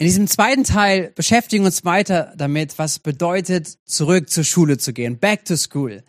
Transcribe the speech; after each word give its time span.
In 0.00 0.06
diesem 0.06 0.28
zweiten 0.28 0.64
Teil 0.64 1.12
beschäftigen 1.14 1.66
uns 1.66 1.84
weiter 1.84 2.32
damit, 2.34 2.78
was 2.78 2.98
bedeutet, 3.00 3.76
zurück 3.84 4.30
zur 4.30 4.44
Schule 4.44 4.78
zu 4.78 4.94
gehen. 4.94 5.18
Back 5.18 5.44
to 5.44 5.58
school. 5.58 6.02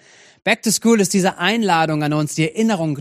Back 0.46 0.64
to 0.64 0.72
school 0.72 1.02
ist 1.02 1.14
diese 1.14 1.40
Einladung 1.40 2.02
an 2.02 2.14
uns, 2.14 2.34
die 2.34 2.50
Erinnerung 2.50 2.98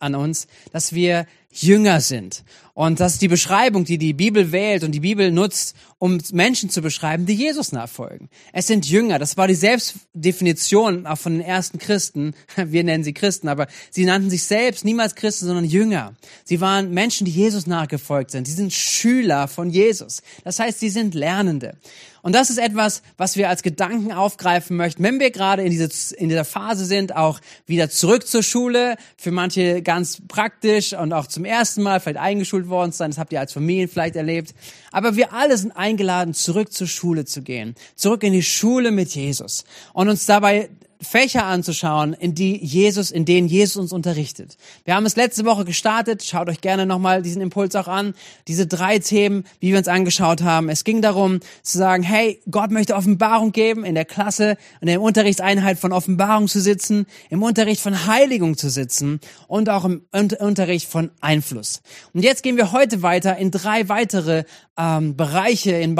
an 0.00 0.14
uns, 0.14 0.46
dass 0.72 0.94
wir 0.94 1.26
Jünger 1.52 2.00
sind. 2.00 2.44
Und 2.74 3.00
das 3.00 3.14
ist 3.14 3.22
die 3.22 3.28
Beschreibung, 3.28 3.84
die 3.84 3.98
die 3.98 4.14
Bibel 4.14 4.50
wählt 4.50 4.82
und 4.82 4.92
die 4.92 5.00
Bibel 5.00 5.30
nutzt, 5.30 5.76
um 5.98 6.18
Menschen 6.32 6.70
zu 6.70 6.80
beschreiben, 6.80 7.26
die 7.26 7.34
Jesus 7.34 7.70
nachfolgen. 7.70 8.30
Es 8.52 8.66
sind 8.66 8.88
Jünger. 8.88 9.18
Das 9.18 9.36
war 9.36 9.46
die 9.46 9.54
Selbstdefinition 9.54 11.06
auch 11.06 11.18
von 11.18 11.34
den 11.34 11.42
ersten 11.42 11.78
Christen. 11.78 12.34
Wir 12.56 12.82
nennen 12.82 13.04
sie 13.04 13.12
Christen, 13.12 13.48
aber 13.48 13.66
sie 13.90 14.06
nannten 14.06 14.30
sich 14.30 14.44
selbst 14.44 14.86
niemals 14.86 15.14
Christen, 15.14 15.46
sondern 15.46 15.66
Jünger. 15.66 16.14
Sie 16.44 16.62
waren 16.62 16.92
Menschen, 16.92 17.26
die 17.26 17.30
Jesus 17.30 17.66
nachgefolgt 17.66 18.30
sind. 18.30 18.46
Sie 18.46 18.54
sind 18.54 18.72
Schüler 18.72 19.46
von 19.46 19.68
Jesus. 19.68 20.22
Das 20.42 20.58
heißt, 20.58 20.80
sie 20.80 20.90
sind 20.90 21.14
Lernende. 21.14 21.76
Und 22.22 22.36
das 22.36 22.50
ist 22.50 22.58
etwas, 22.58 23.02
was 23.16 23.36
wir 23.36 23.48
als 23.48 23.64
Gedanken 23.64 24.12
aufgreifen 24.12 24.76
möchten, 24.76 25.02
wenn 25.02 25.18
wir 25.18 25.32
gerade 25.32 25.62
in, 25.62 25.70
diese, 25.70 26.14
in 26.14 26.28
dieser 26.28 26.44
Phase 26.44 26.84
sind, 26.84 27.16
auch 27.16 27.40
wieder 27.66 27.90
zurück 27.90 28.28
zur 28.28 28.44
Schule, 28.44 28.96
für 29.16 29.32
manche 29.32 29.82
ganz 29.82 30.22
praktisch 30.28 30.92
und 30.92 31.12
auch 31.12 31.26
zum 31.26 31.41
ersten 31.44 31.82
Mal 31.82 32.00
vielleicht 32.00 32.18
eingeschult 32.18 32.68
worden 32.68 32.92
sein, 32.92 33.10
das 33.10 33.18
habt 33.18 33.32
ihr 33.32 33.40
als 33.40 33.52
Familien 33.52 33.88
vielleicht 33.88 34.16
erlebt. 34.16 34.54
Aber 34.90 35.16
wir 35.16 35.32
alle 35.32 35.56
sind 35.56 35.72
eingeladen, 35.72 36.34
zurück 36.34 36.72
zur 36.72 36.86
Schule 36.86 37.24
zu 37.24 37.42
gehen, 37.42 37.74
zurück 37.96 38.22
in 38.22 38.32
die 38.32 38.42
Schule 38.42 38.90
mit 38.90 39.14
Jesus. 39.14 39.64
Und 39.92 40.08
uns 40.08 40.26
dabei 40.26 40.68
Fächer 41.02 41.44
anzuschauen, 41.44 42.14
in 42.14 42.34
die 42.34 42.56
Jesus, 42.64 43.10
in 43.10 43.24
denen 43.24 43.48
Jesus 43.48 43.76
uns 43.76 43.92
unterrichtet. 43.92 44.56
Wir 44.84 44.94
haben 44.94 45.04
es 45.04 45.16
letzte 45.16 45.44
Woche 45.44 45.64
gestartet. 45.64 46.22
Schaut 46.22 46.48
euch 46.48 46.60
gerne 46.60 46.86
nochmal 46.86 47.22
diesen 47.22 47.42
Impuls 47.42 47.74
auch 47.74 47.88
an. 47.88 48.14
Diese 48.46 48.66
drei 48.66 49.00
Themen, 49.00 49.44
wie 49.58 49.72
wir 49.72 49.78
uns 49.78 49.88
angeschaut 49.88 50.42
haben. 50.42 50.68
Es 50.68 50.84
ging 50.84 51.02
darum 51.02 51.40
zu 51.62 51.78
sagen, 51.78 52.04
hey, 52.04 52.40
Gott 52.50 52.70
möchte 52.70 52.94
Offenbarung 52.94 53.52
geben, 53.52 53.84
in 53.84 53.94
der 53.94 54.04
Klasse, 54.04 54.56
in 54.80 54.86
der 54.86 55.00
Unterrichtseinheit 55.00 55.78
von 55.78 55.92
Offenbarung 55.92 56.46
zu 56.46 56.60
sitzen, 56.60 57.06
im 57.30 57.42
Unterricht 57.42 57.80
von 57.80 58.06
Heiligung 58.06 58.56
zu 58.56 58.70
sitzen 58.70 59.20
und 59.48 59.68
auch 59.68 59.84
im 59.84 60.02
Unterricht 60.12 60.88
von 60.88 61.10
Einfluss. 61.20 61.82
Und 62.14 62.22
jetzt 62.22 62.42
gehen 62.42 62.56
wir 62.56 62.70
heute 62.70 63.02
weiter 63.02 63.36
in 63.36 63.50
drei 63.50 63.88
weitere 63.88 64.44
ähm, 64.78 65.16
Bereiche, 65.16 65.72
in, 65.72 65.96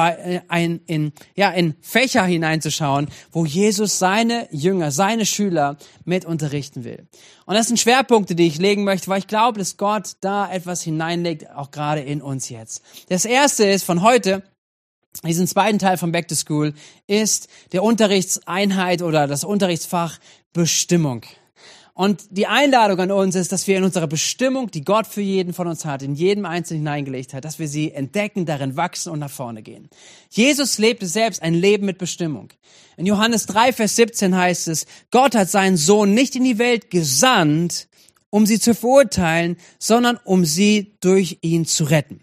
in, 0.51 0.81
in, 0.87 1.13
ja, 1.35 1.51
in 1.51 1.75
Fächer 1.81 2.25
hineinzuschauen, 2.25 3.09
wo 3.33 3.45
Jesus 3.45 3.99
seine 3.99 4.49
Jünger, 4.51 4.92
seine 4.93 5.27
Schüler 5.27 5.77
mit 6.05 6.25
unterrichten 6.25 6.85
will. 6.85 7.07
Und 7.47 7.55
das 7.55 7.69
sind 7.69 7.81
Schwerpunkte, 7.81 8.35
die 8.35 8.47
ich 8.47 8.59
legen 8.59 8.85
möchte, 8.85 9.09
weil 9.09 9.19
ich 9.19 9.27
glaube, 9.27 9.59
dass 9.59 9.77
Gott 9.77 10.13
da 10.21 10.51
etwas 10.51 10.83
hineinlegt, 10.83 11.51
auch 11.51 11.71
gerade 11.71 12.01
in 12.01 12.23
uns 12.23 12.49
jetzt. 12.49 12.83
Das 13.09 13.25
erste 13.25 13.65
ist 13.65 13.85
von 13.85 14.03
heute, 14.03 14.43
diesen 15.25 15.47
zweiten 15.47 15.79
Teil 15.79 15.99
von 15.99 16.13
Back 16.13 16.29
to 16.29 16.35
School, 16.35 16.75
ist 17.07 17.49
der 17.73 17.83
Unterrichtseinheit 17.83 19.03
oder 19.03 19.27
das 19.27 19.45
Unterrichtsfach 19.45 20.19
Bestimmung. 20.53 21.23
Und 21.95 22.25
die 22.31 22.47
Einladung 22.47 22.99
an 23.01 23.11
uns 23.11 23.35
ist, 23.35 23.53
dass 23.53 23.67
wir 23.67 23.77
in 23.77 23.85
unserer 23.85 24.07
Bestimmung, 24.07 24.71
die 24.71 24.83
Gott 24.83 25.07
für 25.07 25.21
jeden 25.21 25.53
von 25.53 25.67
uns 25.67 25.85
hat, 25.85 26.03
in 26.03 26.15
jedem 26.15 26.47
Einzelnen 26.47 26.81
hineingelegt 26.81 27.35
hat, 27.35 27.45
dass 27.45 27.59
wir 27.59 27.69
sie 27.69 27.93
entdecken, 27.93 28.47
darin 28.47 28.77
wachsen 28.77 29.13
und 29.13 29.19
nach 29.19 29.31
vorne 29.31 29.63
gehen. 29.63 29.91
Jesus 30.31 30.79
lebte 30.79 31.07
selbst 31.07 31.43
ein 31.43 31.53
Leben 31.53 31.85
mit 31.85 31.99
Bestimmung. 31.99 32.49
In 32.97 33.05
Johannes 33.05 33.45
3, 33.47 33.75
Vers 33.75 33.97
17 33.97 34.35
heißt 34.35 34.69
es, 34.69 34.87
Gott 35.11 35.35
hat 35.35 35.51
seinen 35.51 35.77
Sohn 35.77 36.15
nicht 36.15 36.35
in 36.35 36.45
die 36.45 36.59
Welt 36.59 36.91
gesandt, 36.91 37.89
um 38.31 38.47
sie 38.47 38.59
zu 38.59 38.75
verurteilen, 38.75 39.59
sondern 39.79 40.19
um 40.25 40.47
sie 40.47 40.95
durch 41.01 41.39
ihn 41.43 41.67
zu 41.67 41.85
retten. 41.85 42.21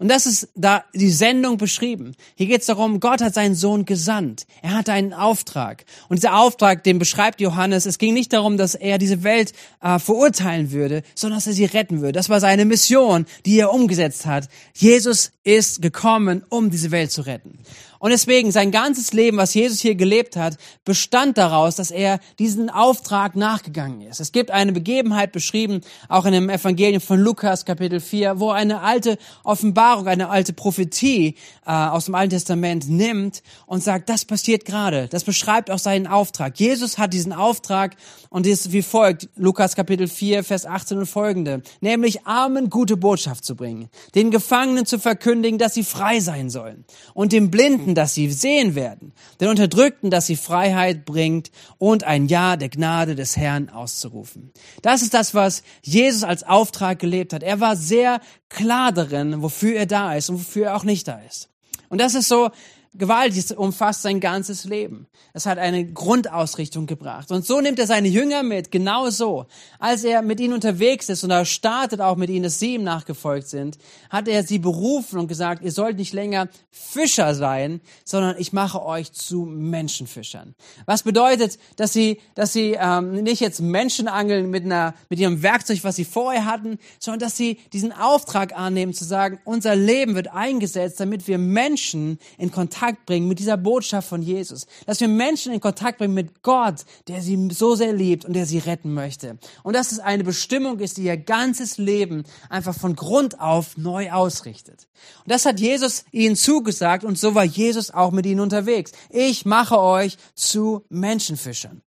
Und 0.00 0.08
das 0.08 0.24
ist 0.24 0.48
da 0.54 0.84
die 0.94 1.10
Sendung 1.10 1.58
beschrieben. 1.58 2.16
Hier 2.34 2.46
geht 2.46 2.62
es 2.62 2.66
darum, 2.66 3.00
Gott 3.00 3.20
hat 3.20 3.34
seinen 3.34 3.54
Sohn 3.54 3.84
gesandt. 3.84 4.46
Er 4.62 4.72
hat 4.72 4.88
einen 4.88 5.12
Auftrag. 5.12 5.84
Und 6.08 6.16
dieser 6.16 6.38
Auftrag, 6.38 6.84
den 6.84 6.98
beschreibt 6.98 7.40
Johannes, 7.40 7.84
es 7.84 7.98
ging 7.98 8.14
nicht 8.14 8.32
darum, 8.32 8.56
dass 8.56 8.74
er 8.74 8.96
diese 8.96 9.22
Welt 9.24 9.52
äh, 9.82 9.98
verurteilen 9.98 10.72
würde, 10.72 11.02
sondern 11.14 11.36
dass 11.36 11.46
er 11.46 11.52
sie 11.52 11.66
retten 11.66 12.00
würde. 12.00 12.12
Das 12.12 12.30
war 12.30 12.40
seine 12.40 12.64
Mission, 12.64 13.26
die 13.44 13.58
er 13.58 13.74
umgesetzt 13.74 14.24
hat. 14.24 14.48
Jesus 14.74 15.32
ist 15.44 15.82
gekommen, 15.82 16.44
um 16.48 16.70
diese 16.70 16.90
Welt 16.90 17.12
zu 17.12 17.22
retten. 17.22 17.58
Und 18.00 18.12
deswegen, 18.12 18.50
sein 18.50 18.70
ganzes 18.70 19.12
Leben, 19.12 19.36
was 19.36 19.52
Jesus 19.52 19.80
hier 19.80 19.94
gelebt 19.94 20.34
hat, 20.34 20.56
bestand 20.86 21.36
daraus, 21.36 21.76
dass 21.76 21.90
er 21.90 22.18
diesen 22.38 22.70
Auftrag 22.70 23.36
nachgegangen 23.36 24.00
ist. 24.00 24.20
Es 24.20 24.32
gibt 24.32 24.50
eine 24.50 24.72
Begebenheit 24.72 25.32
beschrieben, 25.32 25.82
auch 26.08 26.24
in 26.24 26.32
dem 26.32 26.48
Evangelium 26.48 27.02
von 27.02 27.20
Lukas, 27.20 27.66
Kapitel 27.66 28.00
4, 28.00 28.40
wo 28.40 28.50
eine 28.50 28.80
alte 28.80 29.18
Offenbarung, 29.50 30.06
eine 30.06 30.28
alte 30.28 30.52
Prophetie 30.52 31.36
äh, 31.66 31.70
aus 31.70 32.06
dem 32.06 32.14
Alten 32.14 32.30
Testament 32.30 32.88
nimmt 32.88 33.42
und 33.66 33.82
sagt, 33.82 34.08
das 34.08 34.24
passiert 34.24 34.64
gerade. 34.64 35.08
Das 35.08 35.24
beschreibt 35.24 35.70
auch 35.70 35.78
seinen 35.78 36.06
Auftrag. 36.06 36.58
Jesus 36.58 36.98
hat 36.98 37.12
diesen 37.12 37.32
Auftrag 37.32 37.96
und 38.28 38.46
ist 38.46 38.72
wie 38.72 38.82
folgt, 38.82 39.28
Lukas 39.36 39.76
Kapitel 39.76 40.08
4, 40.08 40.44
Vers 40.44 40.66
18 40.66 40.98
und 40.98 41.06
folgende, 41.06 41.62
nämlich 41.80 42.26
Armen 42.26 42.70
gute 42.70 42.96
Botschaft 42.96 43.44
zu 43.44 43.56
bringen, 43.56 43.88
den 44.14 44.30
Gefangenen 44.30 44.86
zu 44.86 44.98
verkündigen, 44.98 45.58
dass 45.58 45.74
sie 45.74 45.84
frei 45.84 46.20
sein 46.20 46.50
sollen 46.50 46.84
und 47.14 47.32
Blinden 47.50 47.50
Blinden, 47.50 47.94
dass 47.94 48.14
sie 48.14 48.30
sehen 48.30 48.74
werden, 48.74 49.12
den 49.40 49.48
Unterdrückten, 49.48 50.10
dass 50.10 50.26
sie 50.26 50.36
Freiheit 50.36 51.04
bringt 51.04 51.50
und 51.78 52.04
ein 52.04 52.26
Ja 52.26 52.56
der 52.56 52.68
Gnade 52.68 53.14
des 53.14 53.36
Herrn 53.36 53.68
auszurufen. 53.68 54.52
Das 54.82 55.02
ist 55.02 55.14
das, 55.14 55.34
was 55.34 55.62
Jesus 55.82 56.24
als 56.24 56.42
Auftrag 56.42 56.98
gelebt 56.98 57.32
hat. 57.32 57.42
Er 57.42 57.60
war 57.60 57.76
sehr 57.76 58.20
klar 58.48 58.92
darin, 58.92 59.39
wofür 59.42 59.76
er 59.76 59.86
da 59.86 60.14
ist 60.14 60.30
und 60.30 60.36
wofür 60.36 60.66
er 60.66 60.76
auch 60.76 60.84
nicht 60.84 61.08
da 61.08 61.18
ist. 61.20 61.48
Und 61.88 62.00
das 62.00 62.14
ist 62.14 62.28
so 62.28 62.50
gewaltig, 62.92 63.38
es 63.38 63.52
umfasst 63.52 64.02
sein 64.02 64.18
ganzes 64.18 64.64
Leben. 64.64 65.06
Es 65.32 65.46
hat 65.46 65.58
eine 65.58 65.84
Grundausrichtung 65.84 66.86
gebracht. 66.86 67.30
Und 67.30 67.46
so 67.46 67.60
nimmt 67.60 67.78
er 67.78 67.86
seine 67.86 68.08
Jünger 68.08 68.42
mit, 68.42 68.72
genau 68.72 69.10
so. 69.10 69.46
Als 69.78 70.02
er 70.02 70.22
mit 70.22 70.40
ihnen 70.40 70.54
unterwegs 70.54 71.08
ist 71.08 71.22
und 71.22 71.30
er 71.30 71.44
startet 71.44 72.00
auch 72.00 72.16
mit 72.16 72.30
ihnen, 72.30 72.42
dass 72.42 72.58
sie 72.58 72.74
ihm 72.74 72.82
nachgefolgt 72.82 73.46
sind, 73.46 73.78
hat 74.10 74.26
er 74.26 74.42
sie 74.42 74.58
berufen 74.58 75.20
und 75.20 75.28
gesagt, 75.28 75.62
ihr 75.62 75.70
sollt 75.70 75.98
nicht 75.98 76.12
länger 76.12 76.48
Fischer 76.70 77.34
sein, 77.36 77.80
sondern 78.04 78.34
ich 78.38 78.52
mache 78.52 78.84
euch 78.84 79.12
zu 79.12 79.42
Menschenfischern. 79.42 80.56
Was 80.86 81.04
bedeutet, 81.04 81.58
dass 81.76 81.92
sie, 81.92 82.18
dass 82.34 82.52
sie 82.52 82.76
ähm, 82.80 83.22
nicht 83.22 83.40
jetzt 83.40 83.60
Menschen 83.60 84.08
angeln 84.08 84.50
mit, 84.50 84.64
einer, 84.64 84.94
mit 85.08 85.20
ihrem 85.20 85.44
Werkzeug, 85.44 85.78
was 85.82 85.94
sie 85.94 86.04
vorher 86.04 86.44
hatten, 86.44 86.78
sondern 86.98 87.20
dass 87.20 87.36
sie 87.36 87.58
diesen 87.72 87.92
Auftrag 87.92 88.52
annehmen, 88.58 88.94
zu 88.94 89.04
sagen, 89.04 89.38
unser 89.44 89.76
Leben 89.76 90.16
wird 90.16 90.28
eingesetzt, 90.28 90.98
damit 90.98 91.28
wir 91.28 91.38
Menschen 91.38 92.18
in 92.36 92.50
Kontakt 92.50 92.79
Kontakt 92.80 93.04
bringen 93.04 93.28
mit 93.28 93.38
dieser 93.38 93.58
Botschaft 93.58 94.08
von 94.08 94.22
Jesus. 94.22 94.66
Dass 94.86 95.00
wir 95.00 95.08
Menschen 95.08 95.52
in 95.52 95.60
Kontakt 95.60 95.98
bringen 95.98 96.14
mit 96.14 96.42
Gott, 96.42 96.86
der 97.08 97.20
sie 97.20 97.48
so 97.52 97.74
sehr 97.74 97.92
liebt 97.92 98.24
und 98.24 98.32
der 98.32 98.46
sie 98.46 98.58
retten 98.58 98.94
möchte. 98.94 99.38
Und 99.62 99.76
dass 99.76 99.92
es 99.92 99.98
eine 99.98 100.24
Bestimmung 100.24 100.78
ist, 100.78 100.96
die 100.96 101.04
ihr 101.04 101.18
ganzes 101.18 101.76
Leben 101.76 102.24
einfach 102.48 102.74
von 102.74 102.96
Grund 102.96 103.38
auf 103.38 103.76
neu 103.76 104.10
ausrichtet. 104.10 104.88
Und 105.24 105.30
das 105.30 105.44
hat 105.44 105.60
Jesus 105.60 106.04
ihnen 106.10 106.36
zugesagt 106.36 107.04
und 107.04 107.18
so 107.18 107.34
war 107.34 107.44
Jesus 107.44 107.90
auch 107.90 108.12
mit 108.12 108.24
ihnen 108.24 108.40
unterwegs. 108.40 108.92
Ich 109.10 109.44
mache 109.44 109.78
euch 109.78 110.16
zu 110.34 110.86
Menschenfischern. 110.88 111.82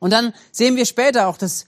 Und 0.00 0.12
dann 0.12 0.32
sehen 0.50 0.74
wir 0.74 0.86
später 0.86 1.28
auch, 1.28 1.36
dass 1.36 1.66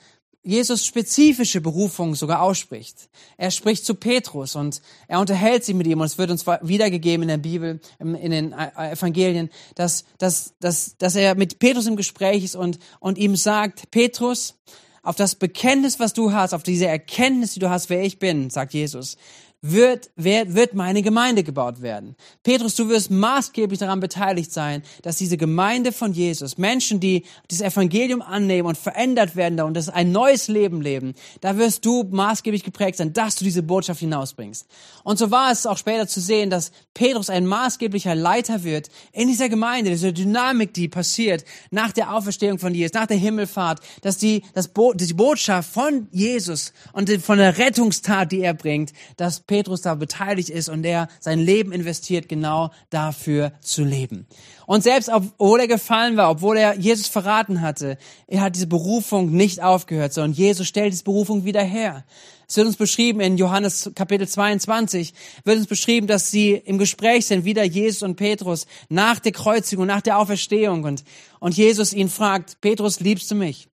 Jesus 0.49 0.87
spezifische 0.87 1.61
Berufung 1.61 2.15
sogar 2.15 2.41
ausspricht. 2.41 3.11
Er 3.37 3.51
spricht 3.51 3.85
zu 3.85 3.95
Petrus 3.95 4.57
und 4.57 4.81
er 5.07 5.21
unterhält 5.21 5.63
sich 5.63 5.75
mit 5.75 5.87
ihm 5.87 6.01
und 6.01 6.07
es 6.07 6.17
wird 6.17 6.31
uns 6.31 6.47
wiedergegeben 6.47 7.25
in 7.25 7.29
der 7.29 7.37
Bibel, 7.37 7.81
in 7.99 8.31
den 8.31 8.53
äh, 8.53 8.93
Evangelien, 8.93 9.51
dass, 9.75 10.07
dass, 10.17 10.55
dass, 10.59 10.97
dass 10.97 11.17
er 11.17 11.35
mit 11.35 11.59
Petrus 11.59 11.87
im 11.87 11.97
Gespräch 11.97 12.45
ist 12.45 12.57
und, 12.57 12.79
und 12.99 13.19
ihm 13.19 13.37
sagt, 13.37 13.91
Petrus, 13.91 14.55
auf 15.03 15.17
das 15.17 15.35
Bekenntnis, 15.35 16.01
was 16.01 16.15
du 16.15 16.33
hast, 16.33 16.55
auf 16.55 16.63
diese 16.63 16.87
Erkenntnis, 16.87 17.53
die 17.53 17.61
du 17.61 17.69
hast, 17.69 17.91
wer 17.91 18.03
ich 18.03 18.19
bin, 18.19 18.49
sagt 18.49 18.73
Jesus, 18.73 19.19
wird, 19.61 20.11
wird, 20.15 20.55
wird 20.55 20.75
meine 20.75 21.03
Gemeinde 21.03 21.43
gebaut 21.43 21.83
werden. 21.83 22.15
Petrus, 22.45 22.77
du 22.77 22.89
wirst 22.89 23.11
maßgeblich 23.11 23.81
daran 23.81 23.99
beteiligt 23.99 24.53
sein, 24.53 24.83
dass 25.03 25.17
diese 25.17 25.37
Gemeinde 25.37 25.91
von 25.91 26.13
Jesus, 26.13 26.59
Menschen, 26.59 27.01
die 27.01 27.25
dieses 27.51 27.67
Evangelium 27.67 28.23
annehmen 28.23 28.69
und 28.69 28.79
verändert 28.79 29.35
werden 29.35 29.57
da 29.57 29.65
und 29.65 29.75
das 29.75 29.89
ein 29.89 30.13
neues 30.13 30.47
Leben 30.47 30.81
leben, 30.81 31.15
da 31.41 31.59
wirst 31.59 31.85
du 31.85 32.05
maßgeblich 32.05 32.63
geprägt 32.63 32.99
sein, 32.99 33.13
dass 33.13 33.35
du 33.35 33.45
diese 33.45 33.65
Botschaft 33.65 33.99
hinausbringst. 33.99 34.67
Und 35.03 35.19
so 35.19 35.33
war 35.33 35.51
es 35.51 35.67
auch 35.67 35.77
später 35.77 36.07
zu 36.07 36.21
sehen, 36.21 36.51
dass 36.51 36.71
Petrus 36.95 37.29
ein 37.29 37.47
maßgeblicher 37.47 38.15
Leiter 38.15 38.63
wird 38.63 38.89
in 39.13 39.27
dieser 39.27 39.49
Gemeinde, 39.49 39.91
diese 39.91 40.13
Dynamik, 40.13 40.73
die 40.73 40.89
passiert 40.89 41.45
nach 41.73 41.91
der 41.91 42.15
Auferstehung 42.15 42.61
von 42.61 42.75
Jesus, 42.75 42.93
nach 42.93 43.07
der 43.07 43.17
Himmelfahrt, 43.17 43.81
dass 44.03 44.19
die, 44.19 44.43
das 44.55 44.69
Bo 44.69 44.93
die 44.93 45.13
Botschaft 45.15 45.73
von 45.73 46.07
Jesus 46.13 46.73
und 46.93 47.11
von 47.23 47.39
der 47.39 47.59
Rettungstat, 47.59 48.31
die 48.31 48.43
er 48.43 48.55
bringt, 48.55 48.93
dass 49.17 49.41
Petrus 49.49 49.81
da 49.81 49.97
beteiligt 49.97 50.51
ist 50.51 50.69
und 50.69 50.85
der 50.85 51.09
sein 51.19 51.41
Leben 51.41 51.73
investiert, 51.73 52.29
genau 52.29 52.71
dafür 52.91 53.53
zu 53.61 53.83
leben. 53.83 54.29
Und 54.67 54.85
selbst 54.85 55.09
obwohl 55.09 55.61
er 55.61 55.67
gefallen 55.67 56.17
war, 56.17 56.31
obwohl 56.31 56.59
er 56.59 56.79
Jesus 56.79 57.09
verraten 57.09 57.63
hatte, 57.63 57.99
er 58.29 58.43
hat 58.43 58.55
diese 58.55 58.67
Berufung 58.67 59.33
nicht 59.33 59.63
aufgehört, 59.63 60.13
sondern 60.13 60.33
Jesus 60.33 60.69
stellt 60.69 60.93
diese 60.93 61.05
Berufung 61.05 61.45
wieder 61.45 61.63
her. 61.63 62.05
es 62.47 62.57
wird 62.57 62.67
uns 62.67 62.77
beschrieben 62.77 63.21
in 63.21 63.39
Johannes 63.39 63.91
Kapitel 63.95 64.29
22, 64.29 65.15
wird 65.45 65.59
uns 65.59 65.67
beschrieben, 65.67 66.07
dass 66.07 66.31
sie 66.31 66.53
im 66.53 66.77
Gespräch 66.79 67.27
sind, 67.27 67.47
wieder 67.47 67.65
Jesus 67.65 68.03
und 68.03 68.17
Petrus, 68.17 68.67
nach 68.91 69.19
der 69.19 69.33
Kreuzigung, 69.33 69.87
nach 69.87 70.03
der 70.03 70.19
Auferstehung 70.19 70.85
und, 70.85 71.03
und 71.41 71.57
Jesus 71.57 71.95
ihn 71.95 72.11
fragt, 72.11 72.61
Petrus, 72.61 73.01
liebst 73.01 73.31
du 73.31 73.35
mich? 73.35 73.69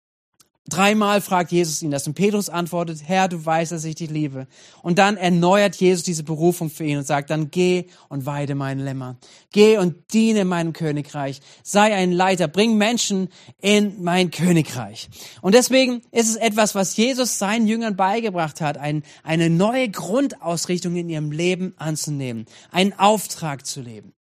Dreimal 0.69 1.21
fragt 1.21 1.51
Jesus 1.51 1.83
ihn 1.83 1.91
das 1.91 2.07
und 2.07 2.15
Petrus 2.15 2.49
antwortet, 2.49 3.01
Herr, 3.05 3.27
du 3.27 3.45
weißt, 3.45 3.73
dass 3.73 3.85
ich 3.85 3.97
dich 3.97 4.11
liebe. 4.11 4.47
Und 4.83 4.99
dann 4.99 5.17
erneuert 5.17 5.75
Jesus 5.75 6.05
diese 6.05 6.23
Berufung 6.23 6.71
für 6.71 6.85
ihn 6.85 6.99
und 6.99 7.07
sagt, 7.07 7.31
dann 7.31 7.51
geh 7.51 7.87
und 8.09 8.27
weide 8.27 8.55
meine 8.55 8.85
Lämmer. 8.85 9.17
Geh 9.51 9.79
und 9.79 9.97
diene 10.13 10.45
meinem 10.45 10.73
Königreich. 10.73 11.41
Sei 11.65 11.93
ein 11.93 12.13
Leiter. 12.13 12.47
Bring 12.47 12.79
Menschen 12.79 13.29
in 13.61 14.05
mein 14.05 14.31
Königreich. 14.31 15.09
Und 15.41 15.57
deswegen 15.57 16.03
ist 16.13 16.29
es 16.29 16.37
etwas, 16.37 16.77
was 16.77 16.97
Jesus 16.97 17.39
seinen 17.39 17.67
Jüngern 17.67 17.97
beigebracht 17.97 18.61
hat, 18.61 18.79
ein, 18.79 19.03
eine 19.25 19.51
neue 19.51 19.89
Grundausrichtung 19.89 20.95
in 20.95 21.09
ihrem 21.09 21.33
Leben 21.33 21.75
anzunehmen, 21.77 22.47
einen 22.71 22.97
Auftrag 22.97 23.67
zu 23.67 23.81
leben. 23.81 24.13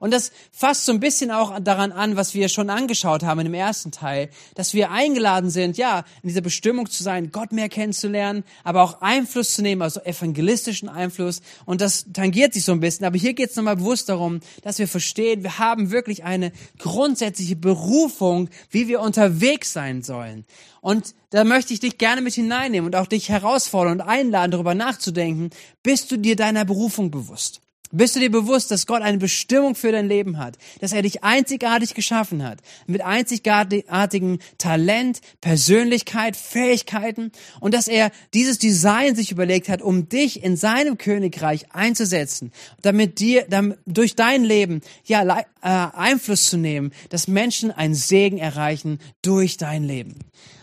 Und 0.00 0.12
das 0.12 0.32
fasst 0.50 0.86
so 0.86 0.92
ein 0.92 0.98
bisschen 0.98 1.30
auch 1.30 1.60
daran 1.60 1.92
an, 1.92 2.16
was 2.16 2.32
wir 2.32 2.48
schon 2.48 2.70
angeschaut 2.70 3.22
haben 3.22 3.44
dem 3.44 3.52
ersten 3.52 3.92
Teil, 3.92 4.30
dass 4.54 4.72
wir 4.72 4.90
eingeladen 4.90 5.50
sind, 5.50 5.76
ja, 5.76 6.04
in 6.22 6.30
dieser 6.30 6.40
Bestimmung 6.40 6.88
zu 6.88 7.02
sein, 7.02 7.30
Gott 7.32 7.52
mehr 7.52 7.68
kennenzulernen, 7.68 8.42
aber 8.64 8.82
auch 8.82 9.02
Einfluss 9.02 9.52
zu 9.52 9.62
nehmen, 9.62 9.82
also 9.82 10.00
evangelistischen 10.00 10.88
Einfluss. 10.88 11.42
Und 11.66 11.82
das 11.82 12.06
tangiert 12.14 12.54
sich 12.54 12.64
so 12.64 12.72
ein 12.72 12.80
bisschen. 12.80 13.04
Aber 13.04 13.18
hier 13.18 13.34
geht 13.34 13.50
es 13.50 13.56
nochmal 13.56 13.76
bewusst 13.76 14.08
darum, 14.08 14.40
dass 14.62 14.78
wir 14.78 14.88
verstehen, 14.88 15.42
wir 15.42 15.58
haben 15.58 15.90
wirklich 15.90 16.24
eine 16.24 16.52
grundsätzliche 16.78 17.56
Berufung, 17.56 18.48
wie 18.70 18.88
wir 18.88 19.00
unterwegs 19.00 19.74
sein 19.74 20.02
sollen. 20.02 20.46
Und 20.80 21.14
da 21.28 21.44
möchte 21.44 21.74
ich 21.74 21.80
dich 21.80 21.98
gerne 21.98 22.22
mit 22.22 22.32
hineinnehmen 22.32 22.86
und 22.86 22.96
auch 22.96 23.06
dich 23.06 23.28
herausfordern 23.28 24.00
und 24.00 24.08
einladen, 24.08 24.50
darüber 24.50 24.74
nachzudenken, 24.74 25.50
bist 25.82 26.10
du 26.10 26.16
dir 26.16 26.36
deiner 26.36 26.64
Berufung 26.64 27.10
bewusst? 27.10 27.60
Bist 27.92 28.14
du 28.14 28.20
dir 28.20 28.30
bewusst, 28.30 28.70
dass 28.70 28.86
Gott 28.86 29.02
eine 29.02 29.18
Bestimmung 29.18 29.74
für 29.74 29.90
dein 29.90 30.06
Leben 30.06 30.38
hat, 30.38 30.56
dass 30.80 30.92
er 30.92 31.02
dich 31.02 31.24
einzigartig 31.24 31.94
geschaffen 31.94 32.44
hat, 32.44 32.60
mit 32.86 33.00
einzigartigem 33.00 34.38
Talent, 34.58 35.20
Persönlichkeit, 35.40 36.36
Fähigkeiten? 36.36 37.32
Und 37.58 37.74
dass 37.74 37.88
er 37.88 38.12
dieses 38.32 38.58
Design 38.58 39.16
sich 39.16 39.32
überlegt 39.32 39.68
hat, 39.68 39.82
um 39.82 40.08
dich 40.08 40.44
in 40.44 40.56
seinem 40.56 40.98
Königreich 40.98 41.72
einzusetzen, 41.72 42.52
damit 42.82 43.18
dir 43.18 43.46
damit, 43.48 43.78
durch 43.86 44.14
dein 44.14 44.44
Leben 44.44 44.82
ja 45.04 45.24
äh, 45.40 45.42
Einfluss 45.62 46.46
zu 46.46 46.58
nehmen, 46.58 46.92
dass 47.08 47.26
Menschen 47.26 47.72
einen 47.72 47.94
Segen 47.94 48.38
erreichen 48.38 49.00
durch 49.22 49.56
dein 49.56 49.82
Leben. 49.82 50.14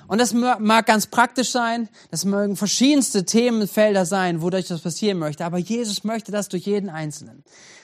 Und 0.08 0.20
das 0.20 0.34
mag 0.34 0.86
ganz 0.86 1.08
praktisch 1.08 1.52
sein, 1.52 1.90
das 2.12 2.26
mögen 2.26 2.56
verschiedenste 2.56 3.26
Themenfelder 3.26 4.06
sein, 4.06 4.42
wodurch 4.42 4.68
das 4.68 4.82
passieren 4.82 5.20
möchte, 5.20 5.46
aber 5.46 5.58
Jesus 5.58 6.04
möchte 6.04 6.32
das 6.32 6.50
durch 6.50 6.66
jeden 6.66 6.90
Einzelnen. 6.90 7.44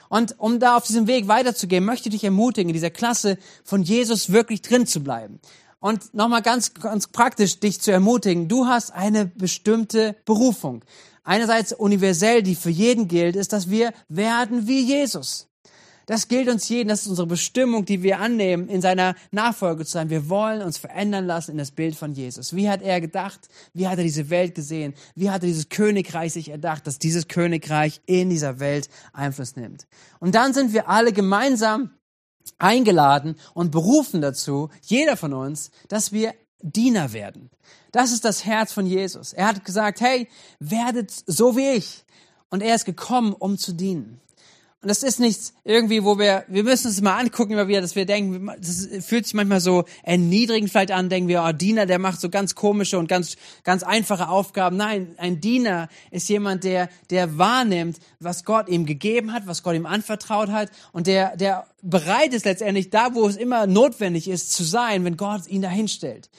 Und 0.09 0.39
um 0.39 0.59
da 0.59 0.77
auf 0.77 0.85
diesem 0.85 1.07
Weg 1.07 1.27
weiterzugehen, 1.27 1.83
möchte 1.83 2.09
ich 2.09 2.13
dich 2.13 2.23
ermutigen, 2.23 2.69
in 2.69 2.73
dieser 2.73 2.91
Klasse 2.91 3.37
von 3.63 3.83
Jesus 3.83 4.31
wirklich 4.31 4.61
drin 4.61 4.85
zu 4.85 5.03
bleiben. 5.03 5.39
Und 5.79 6.13
nochmal 6.13 6.41
ganz, 6.41 6.73
ganz 6.75 7.07
praktisch 7.07 7.59
dich 7.59 7.81
zu 7.81 7.91
ermutigen, 7.91 8.47
du 8.47 8.67
hast 8.67 8.93
eine 8.93 9.25
bestimmte 9.25 10.15
Berufung. 10.23 10.85
Einerseits 11.23 11.73
universell, 11.73 12.43
die 12.43 12.55
für 12.55 12.69
jeden 12.69 13.07
gilt, 13.07 13.35
ist, 13.35 13.53
dass 13.53 13.69
wir 13.69 13.91
werden 14.07 14.67
wie 14.67 14.81
Jesus. 14.81 15.47
Das 16.05 16.27
gilt 16.27 16.49
uns 16.49 16.67
jeden, 16.69 16.89
das 16.89 17.01
ist 17.01 17.07
unsere 17.07 17.27
Bestimmung, 17.27 17.85
die 17.85 18.03
wir 18.03 18.19
annehmen, 18.19 18.67
in 18.67 18.81
seiner 18.81 19.15
Nachfolge 19.31 19.85
zu 19.85 19.93
sein. 19.93 20.09
Wir 20.09 20.29
wollen 20.29 20.61
uns 20.61 20.77
verändern 20.77 21.25
lassen 21.25 21.51
in 21.51 21.57
das 21.57 21.71
Bild 21.71 21.95
von 21.95 22.13
Jesus. 22.13 22.55
Wie 22.55 22.69
hat 22.69 22.81
er 22.81 22.99
gedacht? 22.99 23.47
Wie 23.73 23.87
hat 23.87 23.97
er 23.97 24.03
diese 24.03 24.29
Welt 24.29 24.55
gesehen? 24.55 24.93
Wie 25.15 25.29
hat 25.29 25.43
er 25.43 25.47
dieses 25.47 25.69
Königreich 25.69 26.33
sich 26.33 26.49
erdacht, 26.49 26.87
dass 26.87 26.99
dieses 26.99 27.27
Königreich 27.27 28.01
in 28.05 28.29
dieser 28.29 28.59
Welt 28.59 28.89
Einfluss 29.13 29.55
nimmt? 29.55 29.87
Und 30.19 30.35
dann 30.35 30.53
sind 30.53 30.73
wir 30.73 30.89
alle 30.89 31.13
gemeinsam 31.13 31.91
eingeladen 32.59 33.35
und 33.53 33.71
berufen 33.71 34.21
dazu, 34.21 34.69
jeder 34.81 35.17
von 35.17 35.33
uns, 35.33 35.71
dass 35.87 36.11
wir 36.11 36.33
Diener 36.61 37.13
werden. 37.13 37.49
Das 37.91 38.11
ist 38.11 38.25
das 38.25 38.45
Herz 38.45 38.73
von 38.73 38.85
Jesus. 38.85 39.33
Er 39.33 39.47
hat 39.47 39.65
gesagt, 39.65 40.01
hey, 40.01 40.27
werdet 40.59 41.11
so 41.27 41.55
wie 41.55 41.71
ich. 41.71 42.05
Und 42.49 42.61
er 42.61 42.75
ist 42.75 42.85
gekommen, 42.85 43.33
um 43.33 43.57
zu 43.57 43.73
dienen. 43.73 44.19
Und 44.83 44.89
das 44.89 45.01
ist 45.01 45.21
nichts 45.21 45.53
irgendwie, 45.63 46.03
wo 46.03 46.19
wir, 46.19 46.43
wir 46.49 46.65
müssen 46.65 46.89
es 46.89 46.99
mal 46.99 47.17
angucken 47.17 47.53
immer 47.53 47.69
wieder, 47.69 47.79
dass 47.79 47.95
wir 47.95 48.05
denken, 48.05 48.51
das 48.59 48.89
fühlt 48.99 49.23
sich 49.23 49.33
manchmal 49.33 49.61
so 49.61 49.85
erniedrigend 50.03 50.69
vielleicht 50.69 50.91
an, 50.91 51.07
denken 51.07 51.29
wir, 51.29 51.41
oh, 51.47 51.53
Diener, 51.53 51.85
der 51.85 51.99
macht 51.99 52.19
so 52.19 52.29
ganz 52.29 52.53
komische 52.53 52.99
und 52.99 53.07
ganz, 53.07 53.37
ganz 53.63 53.83
einfache 53.83 54.27
Aufgaben. 54.27 54.75
Nein, 54.75 55.15
ein 55.15 55.39
Diener 55.39 55.87
ist 56.11 56.27
jemand, 56.27 56.65
der, 56.65 56.89
der 57.11 57.37
wahrnimmt, 57.37 57.99
was 58.19 58.43
Gott 58.43 58.67
ihm 58.67 58.85
gegeben 58.85 59.31
hat, 59.31 59.47
was 59.47 59.63
Gott 59.63 59.75
ihm 59.75 59.85
anvertraut 59.85 60.49
hat 60.49 60.69
und 60.91 61.07
der, 61.07 61.37
der 61.37 61.65
bereit 61.81 62.33
ist 62.33 62.43
letztendlich 62.43 62.89
da, 62.89 63.15
wo 63.15 63.25
es 63.25 63.37
immer 63.37 63.67
notwendig 63.67 64.27
ist, 64.27 64.51
zu 64.51 64.65
sein, 64.65 65.05
wenn 65.05 65.15
Gott 65.15 65.47
ihn 65.47 65.61
dahinstellt 65.61 66.29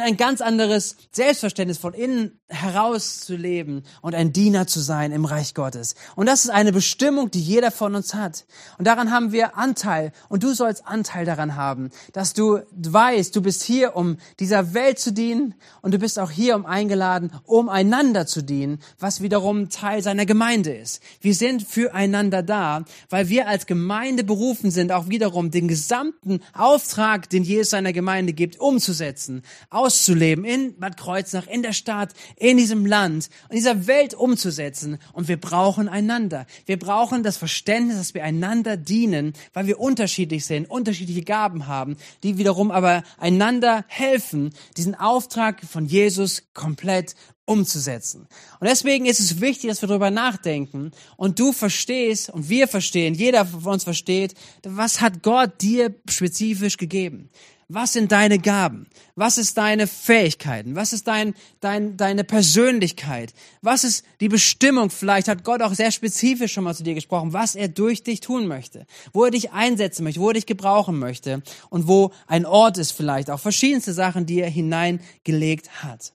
ein 0.00 0.16
ganz 0.16 0.40
anderes 0.40 0.96
Selbstverständnis 1.10 1.76
von 1.76 1.92
innen 1.92 2.40
heraus 2.48 3.20
zu 3.20 3.36
leben 3.36 3.82
und 4.00 4.14
ein 4.14 4.32
Diener 4.32 4.66
zu 4.66 4.80
sein 4.80 5.12
im 5.12 5.24
Reich 5.24 5.54
Gottes. 5.54 5.94
Und 6.16 6.26
das 6.26 6.44
ist 6.44 6.50
eine 6.50 6.72
Bestimmung, 6.72 7.30
die 7.30 7.40
jeder 7.40 7.70
von 7.70 7.94
uns 7.94 8.14
hat. 8.14 8.46
Und 8.78 8.86
daran 8.86 9.10
haben 9.10 9.32
wir 9.32 9.58
Anteil. 9.58 10.12
Und 10.28 10.42
du 10.42 10.54
sollst 10.54 10.86
Anteil 10.86 11.26
daran 11.26 11.56
haben, 11.56 11.90
dass 12.12 12.32
du 12.32 12.60
weißt, 12.72 13.36
du 13.36 13.42
bist 13.42 13.62
hier, 13.62 13.94
um 13.96 14.16
dieser 14.40 14.72
Welt 14.72 14.98
zu 14.98 15.12
dienen 15.12 15.54
und 15.82 15.92
du 15.92 15.98
bist 15.98 16.18
auch 16.18 16.30
hier, 16.30 16.56
um 16.56 16.64
eingeladen, 16.64 17.32
um 17.44 17.68
einander 17.68 18.26
zu 18.26 18.42
dienen, 18.42 18.80
was 18.98 19.20
wiederum 19.20 19.68
Teil 19.68 20.02
seiner 20.02 20.24
Gemeinde 20.24 20.72
ist. 20.74 21.02
Wir 21.20 21.34
sind 21.34 21.62
füreinander 21.62 22.42
da, 22.42 22.84
weil 23.10 23.28
wir 23.28 23.48
als 23.48 23.66
Gemeinde 23.66 24.24
berufen 24.24 24.70
sind, 24.70 24.92
auch 24.92 25.08
wiederum 25.08 25.50
den 25.50 25.68
gesamten 25.68 26.40
Auftrag, 26.54 27.28
den 27.28 27.42
Jesus 27.42 27.70
seiner 27.70 27.92
Gemeinde 27.92 28.32
gibt, 28.32 28.58
umzusetzen 28.58 29.42
auszuleben 29.82 30.44
in 30.44 30.78
Bad 30.78 30.96
Kreuznach, 30.96 31.46
in 31.48 31.62
der 31.62 31.72
Stadt, 31.72 32.12
in 32.36 32.56
diesem 32.56 32.86
Land, 32.86 33.28
in 33.48 33.56
dieser 33.56 33.86
Welt 33.88 34.14
umzusetzen. 34.14 34.98
Und 35.12 35.26
wir 35.26 35.40
brauchen 35.40 35.88
einander. 35.88 36.46
Wir 36.66 36.78
brauchen 36.78 37.24
das 37.24 37.36
Verständnis, 37.36 37.96
dass 37.96 38.14
wir 38.14 38.22
einander 38.22 38.76
dienen, 38.76 39.32
weil 39.52 39.66
wir 39.66 39.80
unterschiedlich 39.80 40.46
sind, 40.46 40.70
unterschiedliche 40.70 41.22
Gaben 41.22 41.66
haben, 41.66 41.96
die 42.22 42.38
wiederum 42.38 42.70
aber 42.70 43.02
einander 43.18 43.84
helfen, 43.88 44.50
diesen 44.76 44.94
Auftrag 44.94 45.60
von 45.64 45.86
Jesus 45.86 46.44
komplett 46.54 47.16
umzusetzen. 47.44 48.28
Und 48.60 48.68
deswegen 48.68 49.06
ist 49.06 49.18
es 49.18 49.40
wichtig, 49.40 49.68
dass 49.68 49.82
wir 49.82 49.88
darüber 49.88 50.10
nachdenken 50.10 50.92
und 51.16 51.40
du 51.40 51.52
verstehst 51.52 52.30
und 52.30 52.48
wir 52.48 52.68
verstehen, 52.68 53.14
jeder 53.14 53.44
von 53.44 53.64
uns 53.64 53.84
versteht, 53.84 54.34
was 54.62 55.00
hat 55.00 55.22
Gott 55.22 55.60
dir 55.60 55.94
spezifisch 56.08 56.76
gegeben? 56.76 57.30
Was 57.68 57.92
sind 57.92 58.12
deine 58.12 58.38
Gaben? 58.38 58.86
Was 59.14 59.38
ist 59.38 59.56
deine 59.56 59.86
Fähigkeiten? 59.86 60.74
Was 60.76 60.92
ist 60.92 61.06
dein, 61.06 61.34
dein, 61.60 61.96
deine 61.96 62.24
Persönlichkeit? 62.24 63.32
Was 63.62 63.84
ist 63.84 64.04
die 64.20 64.28
Bestimmung? 64.28 64.90
Vielleicht 64.90 65.28
hat 65.28 65.44
Gott 65.44 65.62
auch 65.62 65.74
sehr 65.74 65.90
spezifisch 65.90 66.52
schon 66.52 66.64
mal 66.64 66.74
zu 66.74 66.82
dir 66.82 66.94
gesprochen, 66.94 67.32
was 67.32 67.54
er 67.54 67.68
durch 67.68 68.02
dich 68.02 68.20
tun 68.20 68.46
möchte, 68.46 68.86
wo 69.12 69.24
er 69.24 69.30
dich 69.30 69.52
einsetzen 69.52 70.04
möchte, 70.04 70.20
wo 70.20 70.28
er 70.28 70.34
dich 70.34 70.46
gebrauchen 70.46 70.98
möchte 70.98 71.42
und 71.70 71.88
wo 71.88 72.12
ein 72.26 72.46
Ort 72.46 72.78
ist 72.78 72.92
vielleicht, 72.92 73.30
auch 73.30 73.40
verschiedenste 73.40 73.92
Sachen, 73.92 74.26
die 74.26 74.40
er 74.40 74.50
hineingelegt 74.50 75.82
hat. 75.82 76.12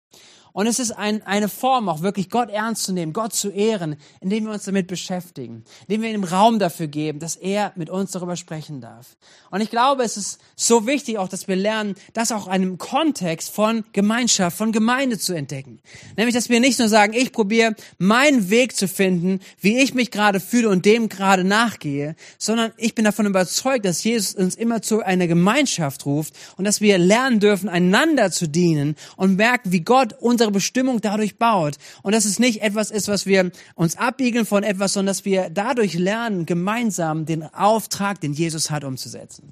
Und 0.58 0.66
es 0.66 0.80
ist 0.80 0.90
ein, 0.90 1.22
eine 1.22 1.50
Form, 1.50 1.88
auch 1.88 2.02
wirklich 2.02 2.32
Gott 2.32 2.50
ernst 2.50 2.86
zu 2.86 2.92
nehmen, 2.92 3.14
Gott 3.14 3.32
zu 3.32 3.52
ehren, 3.52 3.96
indem 4.22 4.46
wir 4.46 4.54
uns 4.54 4.64
damit 4.64 4.88
beschäftigen, 4.88 5.64
indem 5.88 6.02
wir 6.02 6.10
ihm 6.10 6.24
Raum 6.24 6.58
dafür 6.58 6.88
geben, 6.88 7.20
dass 7.20 7.36
er 7.36 7.74
mit 7.76 7.92
uns 7.92 8.10
darüber 8.10 8.36
sprechen 8.36 8.82
darf. 8.82 9.18
Und 9.52 9.62
ich 9.62 9.70
glaube, 9.70 10.02
es 10.02 10.18
ist 10.18 10.40
so 10.56 10.88
wichtig 10.88 11.20
auch, 11.20 11.28
dass 11.28 11.48
wir 11.48 11.56
lernen, 11.56 11.94
das 12.14 12.32
auch 12.32 12.48
in 12.48 12.54
einem 12.54 12.78
Kontext 12.80 13.52
von 13.52 13.84
Gemeinschaft, 13.94 14.58
von 14.58 14.72
Gemeinde 14.72 15.20
zu 15.20 15.34
entdecken. 15.34 15.80
Nämlich, 16.16 16.34
dass 16.34 16.50
wir 16.50 16.60
nicht 16.60 16.80
nur 16.80 16.90
sagen, 16.90 17.14
ich 17.14 17.32
probiere 17.34 17.76
meinen 18.00 18.50
Weg 18.50 18.76
zu 18.76 18.88
finden, 18.88 19.42
wie 19.62 19.78
ich 19.78 19.94
mich 19.94 20.10
gerade 20.10 20.40
fühle 20.40 20.70
und 20.70 20.86
dem 20.86 21.08
gerade 21.08 21.44
nachgehe, 21.44 22.16
sondern 22.40 22.72
ich 22.78 22.96
bin 22.96 23.06
davon 23.06 23.28
überzeugt, 23.28 23.86
dass 23.86 24.04
Jesus 24.04 24.34
uns 24.34 24.56
immer 24.56 24.82
zu 24.82 25.04
einer 25.04 25.28
Gemeinschaft 25.28 26.08
ruft 26.08 26.34
und 26.58 26.66
dass 26.66 26.82
wir 26.82 26.98
lernen 26.98 27.40
dürfen, 27.40 27.70
einander 27.70 28.32
zu 28.32 28.48
dienen 28.48 28.96
und 29.18 29.36
merken, 29.36 29.72
wie 29.72 29.82
Gott 29.82 30.16
unser 30.20 30.47
unsere 30.48 30.54
Bestimmung 30.54 31.02
dadurch 31.02 31.38
baut. 31.38 31.76
Und 32.02 32.14
dass 32.14 32.26
es 32.26 32.40
nicht 32.40 32.62
etwas 32.62 32.92
ist, 32.92 33.08
was 33.08 33.26
wir 33.26 33.52
uns 33.76 33.98
abbiegeln 33.98 34.46
von 34.46 34.64
etwas, 34.64 34.94
sondern 34.94 35.12
dass 35.12 35.26
wir 35.26 35.50
dadurch 35.50 35.94
lernen, 35.94 36.46
gemeinsam 36.46 37.26
den 37.26 37.44
Auftrag, 37.54 38.22
den 38.22 38.34
Jesus 38.34 38.72
hat, 38.72 38.84
umzusetzen. 38.84 39.50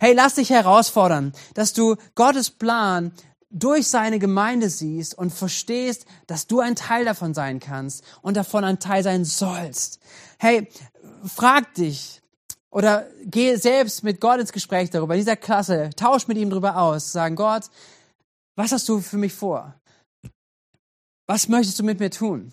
Hey, 0.00 0.14
lass 0.14 0.34
dich 0.34 0.50
herausfordern, 0.50 1.32
dass 1.54 1.72
du 1.72 1.96
Gottes 2.14 2.50
Plan 2.50 3.12
durch 3.50 3.88
seine 3.88 4.18
Gemeinde 4.18 4.68
siehst 4.68 5.16
und 5.16 5.32
verstehst, 5.32 6.06
dass 6.26 6.46
du 6.46 6.60
ein 6.60 6.76
Teil 6.76 7.04
davon 7.04 7.34
sein 7.34 7.60
kannst 7.60 8.04
und 8.22 8.36
davon 8.36 8.64
ein 8.64 8.78
Teil 8.78 9.02
sein 9.02 9.24
sollst. 9.24 10.00
Hey, 10.38 10.68
frag 11.24 11.74
dich 11.74 12.20
oder 12.70 13.06
geh 13.24 13.56
selbst 13.56 14.04
mit 14.04 14.20
Gott 14.20 14.40
ins 14.40 14.52
Gespräch 14.52 14.90
darüber, 14.90 15.14
in 15.14 15.20
dieser 15.20 15.36
Klasse, 15.36 15.90
tausch 15.96 16.28
mit 16.28 16.36
ihm 16.36 16.50
darüber 16.50 16.76
aus, 16.76 17.12
sagen, 17.12 17.36
Gott, 17.36 17.64
was 18.54 18.72
hast 18.72 18.88
du 18.88 19.00
für 19.00 19.18
mich 19.18 19.32
vor? 19.32 19.74
Was 21.28 21.46
möchtest 21.46 21.78
du 21.78 21.84
mit 21.84 22.00
mir 22.00 22.10
tun? 22.10 22.52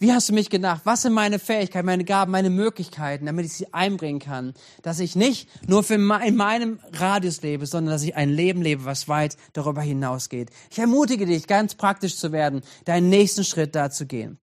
Wie 0.00 0.12
hast 0.12 0.28
du 0.28 0.32
mich 0.32 0.48
gedacht? 0.48 0.82
Was 0.84 1.02
sind 1.02 1.12
meine 1.12 1.38
Fähigkeiten, 1.38 1.84
meine 1.84 2.04
Gaben, 2.04 2.30
meine 2.30 2.50
Möglichkeiten, 2.50 3.26
damit 3.26 3.44
ich 3.44 3.52
sie 3.52 3.74
einbringen 3.74 4.20
kann? 4.20 4.54
Dass 4.82 4.98
ich 4.98 5.14
nicht 5.14 5.48
nur 5.68 5.82
für 5.82 5.94
in 5.94 6.36
meinem 6.36 6.78
Radius 6.92 7.42
lebe, 7.42 7.66
sondern 7.66 7.92
dass 7.92 8.04
ich 8.04 8.16
ein 8.16 8.30
Leben 8.30 8.62
lebe, 8.62 8.84
was 8.84 9.08
weit 9.08 9.36
darüber 9.52 9.82
hinausgeht. 9.82 10.50
Ich 10.70 10.78
ermutige 10.78 11.26
dich, 11.26 11.46
ganz 11.46 11.74
praktisch 11.74 12.16
zu 12.16 12.32
werden, 12.32 12.62
deinen 12.86 13.10
nächsten 13.10 13.44
Schritt 13.44 13.74
da 13.74 13.90
zu 13.90 14.06
gehen. 14.06 14.38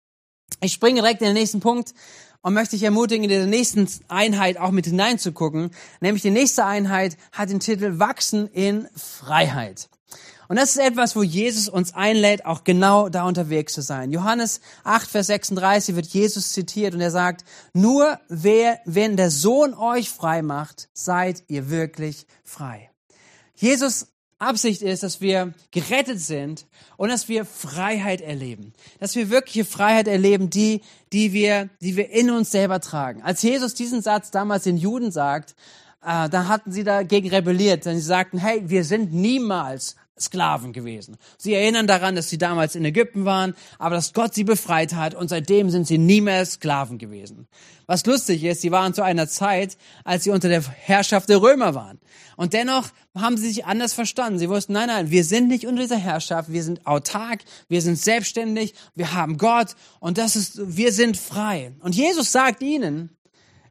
Ich 0.61 0.73
springe 0.73 1.01
direkt 1.01 1.21
in 1.21 1.29
den 1.29 1.35
nächsten 1.35 1.61
Punkt 1.61 1.95
und 2.41 2.55
möchte 2.55 2.75
dich 2.77 2.83
ermutigen, 2.83 3.25
in 3.25 3.31
der 3.31 3.47
nächsten 3.47 3.87
Einheit 4.09 4.59
auch 4.59 4.73
mit 4.73 4.87
hineinzugucken. 4.87 5.71
Nämlich 6.01 6.23
die 6.23 6.31
nächste 6.31 6.65
Einheit 6.65 7.17
hat 7.31 7.51
den 7.51 7.61
Titel 7.61 8.01
Wachsen 8.01 8.49
in 8.49 8.89
Freiheit. 8.97 9.89
Und 10.53 10.59
das 10.59 10.73
ist 10.73 10.83
etwas, 10.83 11.17
wo 11.17 11.23
Jesus 11.23 11.67
uns 11.71 11.95
einlädt, 11.95 12.45
auch 12.45 12.63
genau 12.63 13.09
da 13.09 13.25
unterwegs 13.25 13.73
zu 13.73 13.81
sein. 13.81 14.13
Johannes 14.13 14.61
8, 14.85 15.09
Vers 15.09 15.29
36 15.29 15.97
wird 15.97 16.05
Jesus 16.09 16.53
zitiert 16.53 16.93
und 16.93 17.01
er 17.01 17.11
sagt, 17.11 17.47
nur 17.73 18.21
wer, 18.29 18.79
wenn 18.85 19.17
der 19.17 19.31
Sohn 19.31 19.73
euch 19.73 20.11
frei 20.11 20.43
macht, 20.43 20.91
seid 20.93 21.43
ihr 21.49 21.71
wirklich 21.71 22.27
frei. 22.45 22.91
Jesus 23.55 24.09
Absicht 24.39 24.83
ist, 24.83 25.03
dass 25.03 25.23
wir 25.23 25.55
gerettet 25.71 26.21
sind 26.21 26.67
und 26.99 27.09
dass 27.09 27.31
wir 27.31 27.47
Freiheit 27.47 28.21
erleben. 28.21 28.75
Dass 29.01 29.15
wir 29.15 29.31
wirkliche 29.31 29.65
Freiheit 29.65 30.07
erleben, 30.07 30.51
die, 30.51 30.83
die 31.15 31.33
wir, 31.33 31.71
die 31.81 31.97
wir 31.97 32.11
in 32.11 32.31
uns 32.31 32.51
selber 32.51 32.81
tragen. 32.81 33.23
Als 33.23 33.41
Jesus 33.41 33.73
diesen 33.73 34.03
Satz 34.03 34.31
damals 34.31 34.65
den 34.65 34.77
Juden 34.77 35.13
sagt, 35.13 35.55
äh, 36.03 36.29
da 36.29 36.49
hatten 36.49 36.73
sie 36.73 36.85
dagegen 36.85 37.31
rebelliert, 37.31 37.87
denn 37.87 37.97
sie 37.97 38.03
sagten, 38.03 38.37
hey, 38.37 38.63
wir 38.67 38.85
sind 38.85 39.15
niemals 39.15 39.97
Sklaven 40.21 40.73
gewesen. 40.73 41.17
Sie 41.39 41.55
erinnern 41.55 41.87
daran, 41.87 42.15
dass 42.15 42.29
sie 42.29 42.39
damals 42.39 42.75
in 42.75 42.85
Ägypten 42.85 43.25
waren, 43.25 43.55
aber 43.79 43.95
dass 43.95 44.13
Gott 44.13 44.35
sie 44.35 44.45
befreit 44.45 44.95
hat 44.95 45.15
und 45.15 45.29
seitdem 45.29 45.71
sind 45.71 45.87
sie 45.87 45.99
nie 45.99 46.21
mehr 46.21 46.45
Sklaven 46.45 46.99
gewesen. 46.99 47.49
Was 47.87 48.05
lustig 48.07 48.45
ist, 48.45 48.61
sie 48.61 48.71
waren 48.71 48.95
zu 48.95 49.03
einer 49.03 49.27
Zeit, 49.29 49.77
als 50.05 50.25
sie 50.25 50.31
unter 50.31 50.49
der 50.49 50.63
Herrschaft 50.63 51.29
der 51.29 51.43
Römer 51.43 51.75
waren. 51.75 51.99
Und 52.37 52.53
dennoch 52.53 52.89
haben 53.15 53.37
sie 53.37 53.49
sich 53.49 53.65
anders 53.65 53.93
verstanden. 53.93 54.39
Sie 54.39 54.49
wussten, 54.49 54.73
nein, 54.73 54.89
nein, 54.89 55.11
wir 55.11 55.25
sind 55.25 55.49
nicht 55.49 55.67
unter 55.67 55.83
dieser 55.83 55.99
Herrschaft, 55.99 56.53
wir 56.53 56.63
sind 56.63 56.87
autark, 56.87 57.41
wir 57.69 57.83
sind 57.83 57.99
selbstständig, 57.99 58.75
wir 58.95 59.15
haben 59.15 59.39
Gott 59.39 59.77
und 60.01 60.19
das 60.19 60.37
ist, 60.37 60.77
wir 60.77 60.93
sind 60.93 61.17
frei. 61.17 61.73
Und 61.81 61.95
Jesus 61.95 62.33
sagt 62.33 62.63
ihnen, 62.63 63.17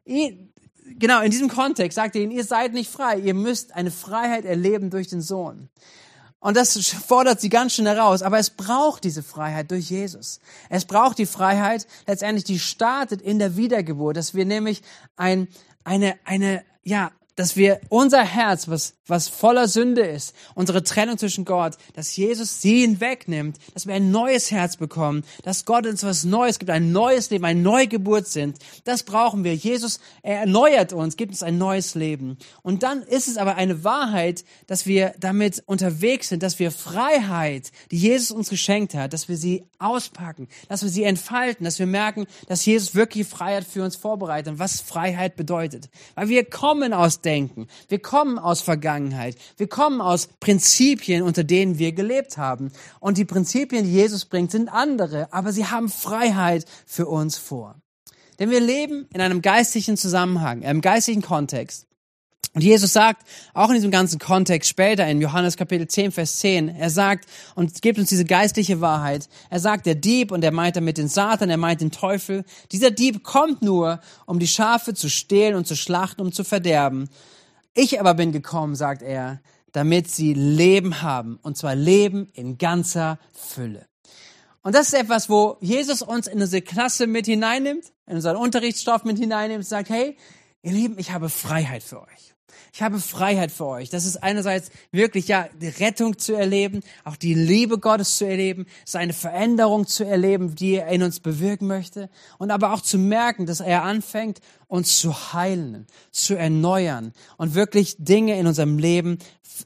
genau 0.04 1.22
in 1.22 1.30
diesem 1.30 1.48
Kontext 1.48 1.96
sagt 1.96 2.16
er 2.16 2.22
ihnen, 2.22 2.32
ihr 2.32 2.44
seid 2.44 2.72
nicht 2.72 2.90
frei, 2.90 3.18
ihr 3.18 3.34
müsst 3.34 3.74
eine 3.74 3.90
Freiheit 3.90 4.44
erleben 4.44 4.90
durch 4.90 5.08
den 5.08 5.20
Sohn. 5.20 5.68
Und 6.42 6.56
das 6.56 6.76
fordert 6.88 7.40
sie 7.40 7.48
ganz 7.48 7.74
schön 7.74 7.86
heraus. 7.86 8.20
Aber 8.20 8.36
es 8.36 8.50
braucht 8.50 9.04
diese 9.04 9.22
Freiheit 9.22 9.70
durch 9.70 9.90
Jesus. 9.90 10.40
Es 10.68 10.84
braucht 10.84 11.18
die 11.18 11.26
Freiheit, 11.26 11.86
letztendlich, 12.08 12.42
die 12.44 12.58
startet 12.58 13.22
in 13.22 13.38
der 13.38 13.56
Wiedergeburt, 13.56 14.16
dass 14.16 14.34
wir 14.34 14.44
nämlich 14.44 14.82
ein, 15.16 15.46
eine, 15.84 16.16
eine, 16.24 16.64
ja, 16.82 17.12
dass 17.36 17.56
wir 17.56 17.80
unser 17.88 18.22
Herz, 18.22 18.68
was, 18.68 18.94
was 19.06 19.28
voller 19.28 19.68
Sünde 19.68 20.02
ist, 20.02 20.34
unsere 20.54 20.82
Trennung 20.82 21.18
zwischen 21.18 21.44
Gott, 21.44 21.76
dass 21.94 22.14
Jesus 22.16 22.60
sie 22.60 22.80
hinwegnimmt, 22.80 23.58
dass 23.72 23.86
wir 23.86 23.94
ein 23.94 24.10
neues 24.10 24.50
Herz 24.50 24.76
bekommen, 24.76 25.24
dass 25.42 25.64
Gott 25.64 25.86
uns 25.86 26.02
was 26.04 26.24
Neues 26.24 26.58
gibt, 26.58 26.70
ein 26.70 26.92
neues 26.92 27.30
Leben, 27.30 27.44
eine 27.44 27.60
Neugeburt 27.60 28.26
sind. 28.26 28.58
Das 28.84 29.02
brauchen 29.02 29.44
wir. 29.44 29.54
Jesus 29.54 30.00
erneuert 30.22 30.92
uns, 30.92 31.16
gibt 31.16 31.32
uns 31.32 31.42
ein 31.42 31.58
neues 31.58 31.94
Leben. 31.94 32.36
Und 32.62 32.82
dann 32.82 33.02
ist 33.02 33.28
es 33.28 33.38
aber 33.38 33.56
eine 33.56 33.82
Wahrheit, 33.82 34.44
dass 34.66 34.86
wir 34.86 35.14
damit 35.18 35.62
unterwegs 35.66 36.28
sind, 36.28 36.42
dass 36.42 36.58
wir 36.58 36.70
Freiheit, 36.70 37.72
die 37.90 37.98
Jesus 37.98 38.30
uns 38.30 38.50
geschenkt 38.50 38.94
hat, 38.94 39.12
dass 39.12 39.28
wir 39.28 39.36
sie 39.36 39.64
auspacken, 39.78 40.48
dass 40.68 40.82
wir 40.82 40.90
sie 40.90 41.04
entfalten, 41.04 41.64
dass 41.64 41.78
wir 41.78 41.86
merken, 41.86 42.26
dass 42.46 42.66
Jesus 42.66 42.94
wirklich 42.94 43.26
Freiheit 43.26 43.64
für 43.64 43.82
uns 43.82 43.96
vorbereitet 43.96 44.52
und 44.52 44.58
was 44.58 44.80
Freiheit 44.80 45.36
bedeutet. 45.36 45.88
Weil 46.14 46.28
wir 46.28 46.44
kommen 46.44 46.92
aus 46.92 47.21
Denken. 47.24 47.68
Wir 47.88 48.00
kommen 48.00 48.38
aus 48.38 48.60
Vergangenheit. 48.60 49.36
Wir 49.56 49.68
kommen 49.68 50.00
aus 50.00 50.28
Prinzipien, 50.40 51.22
unter 51.22 51.44
denen 51.44 51.78
wir 51.78 51.92
gelebt 51.92 52.36
haben. 52.36 52.72
Und 53.00 53.18
die 53.18 53.24
Prinzipien, 53.24 53.84
die 53.84 53.92
Jesus 53.92 54.24
bringt, 54.24 54.50
sind 54.50 54.68
andere, 54.68 55.32
aber 55.32 55.52
sie 55.52 55.66
haben 55.66 55.88
Freiheit 55.88 56.66
für 56.86 57.06
uns 57.06 57.38
vor. 57.38 57.80
Denn 58.38 58.50
wir 58.50 58.60
leben 58.60 59.08
in 59.12 59.20
einem 59.20 59.42
geistlichen 59.42 59.96
Zusammenhang, 59.96 60.64
einem 60.64 60.80
geistlichen 60.80 61.22
Kontext. 61.22 61.86
Und 62.54 62.62
Jesus 62.62 62.92
sagt, 62.92 63.26
auch 63.54 63.70
in 63.70 63.76
diesem 63.76 63.90
ganzen 63.90 64.18
Kontext 64.18 64.68
später 64.68 65.06
in 65.06 65.22
Johannes 65.22 65.56
Kapitel 65.56 65.88
10, 65.88 66.12
Vers 66.12 66.38
10, 66.40 66.68
er 66.68 66.90
sagt 66.90 67.26
und 67.54 67.80
gibt 67.80 67.98
uns 67.98 68.10
diese 68.10 68.26
geistliche 68.26 68.82
Wahrheit. 68.82 69.30
Er 69.48 69.58
sagt, 69.58 69.86
der 69.86 69.94
Dieb, 69.94 70.30
und 70.32 70.44
er 70.44 70.52
meint 70.52 70.76
damit 70.76 70.98
den 70.98 71.08
Satan, 71.08 71.48
er 71.48 71.56
meint 71.56 71.80
den 71.80 71.90
Teufel, 71.90 72.44
dieser 72.70 72.90
Dieb 72.90 73.22
kommt 73.22 73.62
nur, 73.62 74.00
um 74.26 74.38
die 74.38 74.48
Schafe 74.48 74.92
zu 74.92 75.08
stehlen 75.08 75.54
und 75.54 75.66
zu 75.66 75.76
schlachten, 75.76 76.20
um 76.20 76.30
zu 76.30 76.44
verderben. 76.44 77.08
Ich 77.72 77.98
aber 77.98 78.12
bin 78.12 78.32
gekommen, 78.32 78.74
sagt 78.74 79.00
er, 79.00 79.40
damit 79.72 80.10
sie 80.10 80.34
Leben 80.34 81.00
haben, 81.00 81.38
und 81.42 81.56
zwar 81.56 81.74
Leben 81.74 82.28
in 82.34 82.58
ganzer 82.58 83.18
Fülle. 83.32 83.86
Und 84.62 84.74
das 84.74 84.88
ist 84.88 84.94
etwas, 84.94 85.30
wo 85.30 85.56
Jesus 85.60 86.02
uns 86.02 86.26
in 86.26 86.40
unsere 86.40 86.60
Klasse 86.60 87.06
mit 87.06 87.24
hineinnimmt, 87.24 87.92
in 88.06 88.16
unseren 88.16 88.36
Unterrichtsstoff 88.36 89.04
mit 89.04 89.18
hineinnimmt 89.18 89.66
sagt, 89.66 89.88
hey, 89.88 90.18
ihr 90.62 90.72
Lieben, 90.72 90.98
ich 90.98 91.12
habe 91.12 91.30
Freiheit 91.30 91.82
für 91.82 92.02
euch. 92.02 92.31
Ich 92.72 92.82
habe 92.82 92.98
Freiheit 92.98 93.50
für 93.50 93.66
euch. 93.66 93.90
Das 93.90 94.04
ist 94.04 94.22
einerseits 94.22 94.70
wirklich 94.90 95.28
ja 95.28 95.48
die 95.60 95.68
Rettung 95.68 96.18
zu 96.18 96.34
erleben, 96.34 96.80
auch 97.04 97.16
die 97.16 97.34
Liebe 97.34 97.78
Gottes 97.78 98.16
zu 98.16 98.26
erleben, 98.26 98.66
seine 98.84 99.12
Veränderung 99.12 99.86
zu 99.86 100.04
erleben, 100.04 100.54
die 100.54 100.76
er 100.76 100.88
in 100.88 101.02
uns 101.02 101.20
bewirken 101.20 101.66
möchte 101.66 102.10
und 102.38 102.50
aber 102.50 102.72
auch 102.72 102.80
zu 102.80 102.98
merken, 102.98 103.46
dass 103.46 103.60
er 103.60 103.82
anfängt, 103.82 104.40
uns 104.72 104.98
zu 104.98 105.34
heilen, 105.34 105.86
zu 106.12 106.34
erneuern 106.34 107.12
und 107.36 107.54
wirklich 107.54 107.94
Dinge 107.98 108.38
in 108.38 108.46
unserem 108.46 108.78
Leben 108.78 109.18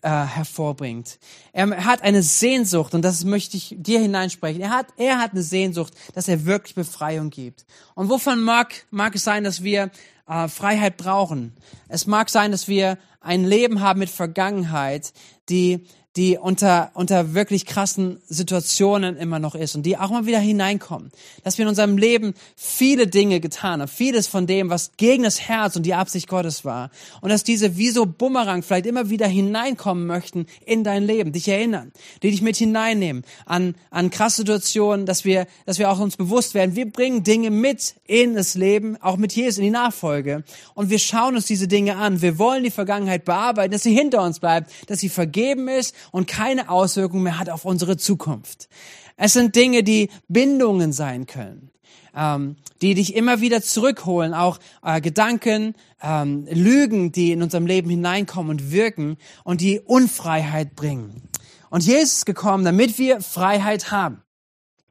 äh, 0.02 0.08
hervorbringt. 0.08 1.20
Er 1.52 1.84
hat 1.84 2.02
eine 2.02 2.25
Sehnsucht 2.25 2.92
und 2.92 3.02
das 3.02 3.22
möchte 3.22 3.56
ich 3.56 3.76
dir 3.78 4.00
hineinsprechen. 4.00 4.60
Er 4.60 4.70
hat, 4.70 4.88
er 4.96 5.20
hat 5.20 5.30
eine 5.30 5.44
Sehnsucht, 5.44 5.94
dass 6.14 6.26
er 6.26 6.44
wirklich 6.44 6.75
Befreiung 6.75 7.30
gibt. 7.30 7.66
Und 7.94 8.08
wovon 8.08 8.40
mag, 8.42 8.75
mag 8.90 9.14
es 9.14 9.22
sein, 9.22 9.44
dass 9.44 9.62
wir 9.62 9.92
äh, 10.26 10.48
Freiheit 10.48 10.96
brauchen. 10.96 11.52
Es 11.86 12.08
mag 12.08 12.28
sein, 12.28 12.50
dass 12.50 12.66
wir 12.66 12.98
ein 13.20 13.44
Leben 13.44 13.82
haben 13.82 14.00
mit 14.00 14.10
Vergangenheit, 14.10 15.12
die 15.48 15.86
die 16.16 16.38
unter, 16.38 16.90
unter 16.94 17.35
wirklich 17.35 17.66
krassen 17.66 18.20
Situationen 18.28 19.16
immer 19.16 19.38
noch 19.38 19.54
ist 19.54 19.76
und 19.76 19.85
die 19.85 19.99
auch 19.99 20.11
mal 20.11 20.25
wieder 20.25 20.38
hineinkommen. 20.38 21.11
Dass 21.44 21.58
wir 21.58 21.64
in 21.64 21.68
unserem 21.68 21.99
Leben 21.99 22.35
viele 22.56 23.06
Dinge 23.06 23.40
getan 23.40 23.80
haben, 23.80 23.88
vieles 23.88 24.26
von 24.26 24.46
dem, 24.46 24.70
was 24.70 24.92
gegen 24.96 25.25
das 25.25 25.42
Herz 25.42 25.76
und 25.76 25.85
die 25.85 25.94
Absicht 25.94 26.28
Gottes 26.28 26.64
war. 26.64 26.90
Und 27.20 27.28
dass 27.28 27.44
diese 27.44 27.76
wie 27.76 27.90
so 27.90 28.06
Bumerang 28.06 28.62
vielleicht 28.62 28.87
immer 28.87 29.11
wieder 29.11 29.26
hineinkommen 29.26 30.06
möchten 30.06 30.46
in 30.64 30.85
dein 30.85 31.04
Leben, 31.04 31.32
dich 31.32 31.49
erinnern, 31.49 31.92
die 32.23 32.30
dich 32.30 32.40
mit 32.40 32.56
hineinnehmen 32.56 33.23
an, 33.44 33.75
an 33.90 34.11
krasse 34.11 34.38
Situationen, 34.38 35.04
dass 35.04 35.25
wir, 35.25 35.46
dass 35.66 35.78
wir 35.78 35.90
auch 35.90 35.99
uns 35.99 36.16
bewusst 36.16 36.54
werden, 36.54 36.76
wir 36.76 36.90
bringen 36.90 37.25
Dinge 37.25 37.50
mit 37.50 37.94
in 38.06 38.35
das 38.35 38.54
Leben, 38.54 38.96
auch 39.02 39.18
mit 39.18 39.35
Jesus 39.35 39.58
in 39.58 39.64
die 39.64 39.70
Nachfolge. 39.70 40.44
Und 40.75 40.88
wir 40.88 40.99
schauen 40.99 41.37
uns 41.37 41.46
diese 41.46 41.68
Dinge 41.68 41.96
an. 41.96 42.23
Wir 42.23 42.38
wollen 42.38 42.64
die 42.64 42.70
Vergangenheit 42.70 43.26
bearbeiten, 43.26 43.73
dass 43.73 43.82
sie 43.82 43.94
hinter 43.94 44.23
uns 44.23 44.40
bleibt, 44.40 44.70
dass 44.87 45.00
sie 45.00 45.11
vergeben 45.11 45.68
ist 45.68 45.94
und 46.12 46.26
keine 46.26 46.68
Auswirkungen 46.68 47.25
mehr 47.25 47.38
hat 47.38 47.50
auf 47.50 47.64
unsere 47.64 47.96
Zukunft. 47.96 48.68
Es 49.16 49.32
sind 49.32 49.56
Dinge, 49.56 49.82
die 49.82 50.10
Bindungen 50.28 50.92
sein 50.92 51.26
können, 51.26 51.70
ähm, 52.14 52.56
die 52.82 52.94
dich 52.94 53.14
immer 53.14 53.40
wieder 53.40 53.62
zurückholen, 53.62 54.34
auch 54.34 54.58
äh, 54.82 55.00
Gedanken, 55.00 55.75
ähm, 56.02 56.46
Lügen, 56.50 57.12
die 57.12 57.32
in 57.32 57.42
unserem 57.42 57.66
Leben 57.66 57.88
hineinkommen 57.88 58.50
und 58.50 58.72
wirken 58.72 59.16
und 59.44 59.60
die 59.60 59.80
Unfreiheit 59.80 60.75
bringen. 60.75 61.22
Und 61.70 61.84
Jesus 61.84 62.18
ist 62.18 62.26
gekommen, 62.26 62.64
damit 62.64 62.98
wir 62.98 63.20
Freiheit 63.20 63.90
haben. 63.90 64.22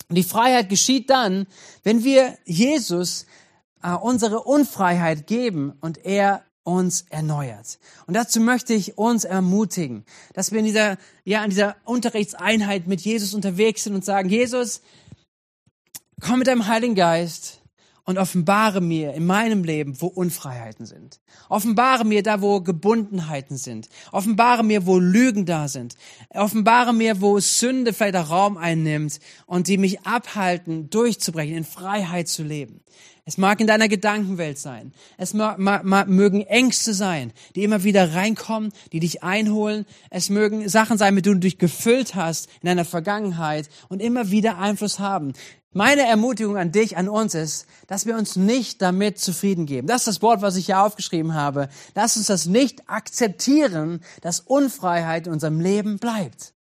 Und 0.09 0.15
die 0.15 0.23
Freiheit 0.23 0.69
geschieht 0.69 1.09
dann, 1.09 1.47
wenn 1.83 2.03
wir 2.03 2.37
Jesus 2.45 3.25
äh, 3.81 3.91
unsere 3.91 4.41
Unfreiheit 4.41 5.27
geben 5.27 5.73
und 5.81 6.05
er 6.05 6.44
uns 6.65 7.05
erneuert. 7.09 7.79
Und 8.07 8.15
dazu 8.15 8.41
möchte 8.41 8.73
ich 8.73 8.97
uns 8.97 9.23
ermutigen, 9.23 10.03
dass 10.33 10.51
wir 10.51 10.59
in 10.59 10.65
dieser, 10.65 10.97
ja, 11.23 11.43
in 11.43 11.51
dieser 11.51 11.77
Unterrichtseinheit 11.85 12.87
mit 12.87 13.01
Jesus 13.01 13.33
unterwegs 13.33 13.83
sind 13.83 13.95
und 13.95 14.03
sagen, 14.03 14.29
Jesus, 14.29 14.81
komm 16.19 16.39
mit 16.39 16.47
deinem 16.47 16.67
Heiligen 16.67 16.95
Geist 16.95 17.61
und 18.05 18.17
offenbare 18.17 18.81
mir 18.81 19.13
in 19.13 19.25
meinem 19.25 19.63
Leben, 19.63 19.99
wo 19.99 20.07
Unfreiheiten 20.07 20.85
sind. 20.85 21.19
Offenbare 21.49 22.05
mir 22.05 22.23
da, 22.23 22.41
wo 22.41 22.61
Gebundenheiten 22.61 23.57
sind. 23.57 23.89
Offenbare 24.11 24.63
mir, 24.63 24.85
wo 24.85 24.99
Lügen 24.99 25.45
da 25.45 25.67
sind. 25.67 25.95
Offenbare 26.29 26.93
mir, 26.93 27.19
wo 27.19 27.39
Sünde 27.39 27.93
vielleicht 27.93 28.15
auch 28.15 28.29
Raum 28.29 28.57
einnimmt 28.57 29.19
und 29.47 29.67
die 29.67 29.77
mich 29.77 30.01
abhalten, 30.01 30.89
durchzubrechen, 30.89 31.55
in 31.55 31.65
Freiheit 31.65 32.27
zu 32.27 32.43
leben. 32.43 32.81
Es 33.27 33.39
mag 33.39 33.59
in 33.59 33.65
deiner 33.65 33.87
Gedankenwelt 33.87 34.59
sein. 34.59 34.93
Es 35.17 35.33
mögen 35.33 36.41
Ängste 36.41 36.93
sein, 36.93 37.33
die 37.55 37.63
immer 37.63 37.83
wieder 37.83 38.13
reinkommen, 38.13 38.71
die 38.91 38.99
dich 38.99 39.23
einholen. 39.23 39.85
Es 40.11 40.29
mögen 40.29 40.69
Sachen 40.69 40.99
sein, 40.99 41.15
mit 41.15 41.25
denen 41.25 41.41
du 41.41 41.47
dich 41.47 41.57
gefüllt 41.57 42.13
hast 42.13 42.47
in 42.61 42.67
deiner 42.67 42.85
Vergangenheit 42.85 43.67
und 43.89 43.99
immer 43.99 44.29
wieder 44.29 44.59
Einfluss 44.59 44.99
haben. 44.99 45.33
Meine 45.77 46.07
Ermutigung 46.07 46.55
an 46.55 46.71
dich, 46.71 46.95
an 46.95 47.09
uns 47.09 47.35
ist, 47.35 47.65
dass 47.87 48.05
wir 48.05 48.15
uns 48.15 48.37
nicht 48.37 48.81
damit 48.81 49.19
zufrieden 49.19 49.65
geben. 49.65 49.87
Das 49.87 50.03
ist 50.03 50.07
das 50.07 50.21
Wort, 50.21 50.41
was 50.41 50.55
ich 50.55 50.67
hier 50.67 50.79
aufgeschrieben 50.79 51.33
habe. 51.33 51.67
Lass 51.95 52.15
uns 52.15 52.27
das 52.27 52.45
nicht 52.45 52.89
akzeptieren, 52.89 53.99
dass 54.21 54.39
Unfreiheit 54.39 55.27
in 55.27 55.33
unserem 55.33 55.59
Leben 55.59 55.97
bleibt, 55.99 56.53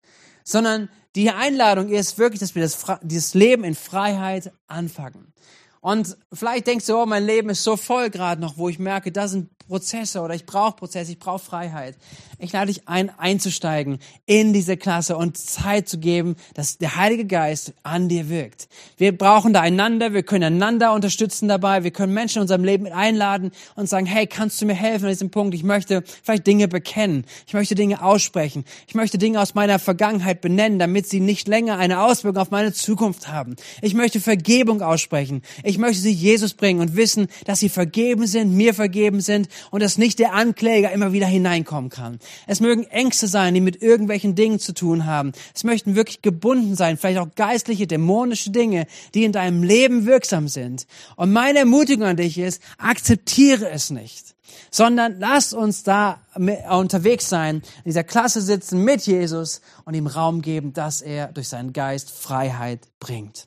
sondern 0.43 0.89
die 1.15 1.31
Einladung 1.31 1.91
ist 1.91 2.19
wirklich, 2.19 2.41
dass 2.41 2.57
wir 2.57 2.63
das, 2.63 2.77
dieses 3.03 3.35
Leben 3.35 3.63
in 3.63 3.77
Freiheit 3.77 4.53
anfangen. 4.67 5.33
Und 5.81 6.17
vielleicht 6.33 6.67
denkst 6.67 6.87
du, 6.87 6.97
oh, 6.97 7.07
mein 7.07 7.25
Leben 7.25 7.51
ist 7.51 7.63
so 7.63 7.77
voll 7.77 8.11
gerade 8.11 8.41
noch, 8.41 8.59
wo 8.59 8.69
ich 8.69 8.81
merke, 8.81 9.13
da 9.13 9.29
sind 9.29 9.54
Prozesse 9.69 10.21
oder 10.21 10.35
ich 10.35 10.45
brauche 10.45 10.77
Prozesse, 10.77 11.13
ich 11.13 11.19
brauche 11.19 11.43
Freiheit. 11.43 11.97
Ich 12.39 12.53
lade 12.53 12.67
dich 12.67 12.87
ein, 12.87 13.11
einzusteigen 13.19 13.99
in 14.27 14.53
diese 14.53 14.77
Klasse 14.77 15.17
und 15.17 15.39
Zeit 15.39 15.89
zu 15.89 15.99
geben, 15.99 16.37
dass 16.53 16.77
der 16.77 16.97
Heilige 16.97 17.25
Geist 17.25 17.73
an 17.83 18.09
dir 18.09 18.29
wirkt. 18.29 18.69
Wir 18.99 19.17
brauchen 19.17 19.55
da 19.55 19.63
einander, 19.63 20.13
wir 20.13 20.23
können 20.23 20.55
einander 20.55 20.93
unterstützen 20.93 21.49
dabei, 21.49 21.83
wir 21.83 21.93
können 21.93 22.13
Menschen 22.13 22.39
in 22.39 22.43
unserem 22.43 22.65
Leben 22.65 22.85
mit 22.85 22.93
einladen 22.93 23.53
und 23.75 23.89
sagen, 23.89 24.05
hey, 24.05 24.27
kannst 24.27 24.61
du 24.61 24.67
mir 24.67 24.75
helfen 24.75 25.07
an 25.07 25.13
diesem 25.13 25.31
Punkt? 25.31 25.55
Ich 25.55 25.63
möchte 25.63 26.03
vielleicht 26.23 26.47
Dinge 26.47 26.69
bekennen, 26.69 27.25
ich 27.47 27.55
möchte 27.55 27.75
Dinge 27.75 28.03
aussprechen, 28.03 28.65
ich 28.87 28.95
möchte 28.95 29.17
Dinge 29.17 29.41
aus 29.41 29.55
meiner 29.55 29.79
Vergangenheit 29.79 30.43
benennen, 30.43 30.79
damit 30.79 31.09
sie 31.09 31.21
nicht 31.21 31.49
länger 31.49 31.79
eine 31.79 32.03
Auswirkung 32.03 32.43
auf 32.43 32.51
meine 32.51 32.75
Zukunft 32.75 33.29
haben. 33.29 33.57
Ich 33.81 33.95
möchte 33.95 34.21
Vergebung 34.21 34.83
aussprechen, 34.83 35.41
ich 35.63 35.79
möchte 35.79 36.03
sie 36.03 36.13
Jesus 36.13 36.53
bringen 36.53 36.81
und 36.81 36.97
wissen, 36.97 37.29
dass 37.47 37.61
sie 37.61 37.71
vergeben 37.71 38.27
sind, 38.27 38.53
mir 38.53 38.75
vergeben 38.75 39.23
sind 39.23 39.49
und 39.71 39.83
dass 39.83 39.99
nicht 39.99 40.19
der 40.19 40.35
Ankläger 40.35 40.93
immer 40.93 41.13
wieder 41.13 41.27
hineinkommen 41.27 41.91
kann. 41.91 42.19
Es 42.47 42.61
mögen 42.61 42.85
Ängste 42.85 43.27
sein, 43.27 43.55
die 43.55 43.61
mit 43.61 43.83
irgendwelchen 43.83 44.35
Dingen 44.35 44.59
zu 44.59 44.73
tun 44.75 45.07
haben. 45.07 45.33
Es 45.55 45.65
möchten 45.65 45.97
wirklich 45.97 46.23
gebunden 46.23 46.77
sein, 46.77 46.97
vielleicht 46.97 47.19
auch 47.19 47.35
geistliche, 47.35 47.87
dämonische 47.87 48.51
Dinge, 48.51 48.87
die 49.15 49.25
in 49.25 49.33
deinem 49.33 49.63
Leben 49.63 50.07
wirksam 50.07 50.49
sind. 50.49 50.87
Und 51.17 51.33
meine 51.33 51.61
Ermutigung 51.61 52.05
an 52.07 52.17
dich 52.17 52.39
ist, 52.39 52.63
akzeptiere 52.79 53.71
es 53.71 53.91
nicht 53.91 54.35
sondern 54.71 55.19
lass 55.21 55.53
uns 55.53 55.83
da 55.85 56.21
unterwegs 56.35 57.29
sein, 57.29 57.57
in 57.57 57.85
dieser 57.87 58.05
Klasse 58.05 58.41
sitzen 58.41 58.83
mit 58.83 59.07
Jesus 59.07 59.61
und 59.85 59.95
ihm 59.95 60.07
Raum 60.07 60.43
geben, 60.43 60.73
dass 60.73 61.01
er 61.01 61.29
durch 61.29 61.49
seinen 61.49 61.73
Geist 61.73 62.11
Freiheit 62.11 62.81
bringt. 63.01 63.47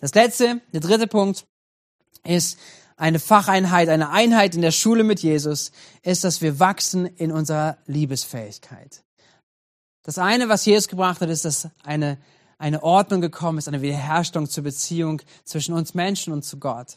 Das 0.00 0.14
letzte, 0.14 0.60
der 0.72 0.80
dritte 0.80 1.06
Punkt 1.06 1.46
ist, 2.24 2.58
eine 2.96 3.18
Facheinheit, 3.18 3.88
eine 3.88 4.10
Einheit 4.10 4.54
in 4.54 4.62
der 4.62 4.70
Schule 4.70 5.04
mit 5.04 5.20
Jesus, 5.20 5.70
ist, 6.02 6.24
dass 6.24 6.40
wir 6.40 6.58
wachsen 6.58 7.06
in 7.06 7.30
unserer 7.30 7.76
Liebesfähigkeit. 7.86 9.04
Das 10.02 10.18
eine, 10.18 10.48
was 10.48 10.64
Jesus 10.64 10.88
gebracht 10.88 11.20
hat, 11.20 11.28
ist, 11.28 11.44
dass 11.44 11.68
eine, 11.82 12.18
eine 12.58 12.82
Ordnung 12.82 13.20
gekommen 13.20 13.58
ist, 13.58 13.68
eine 13.68 13.82
Wiederherstellung 13.82 14.48
zur 14.48 14.64
Beziehung 14.64 15.20
zwischen 15.44 15.74
uns 15.74 15.94
Menschen 15.94 16.32
und 16.32 16.44
zu 16.44 16.58
Gott. 16.58 16.96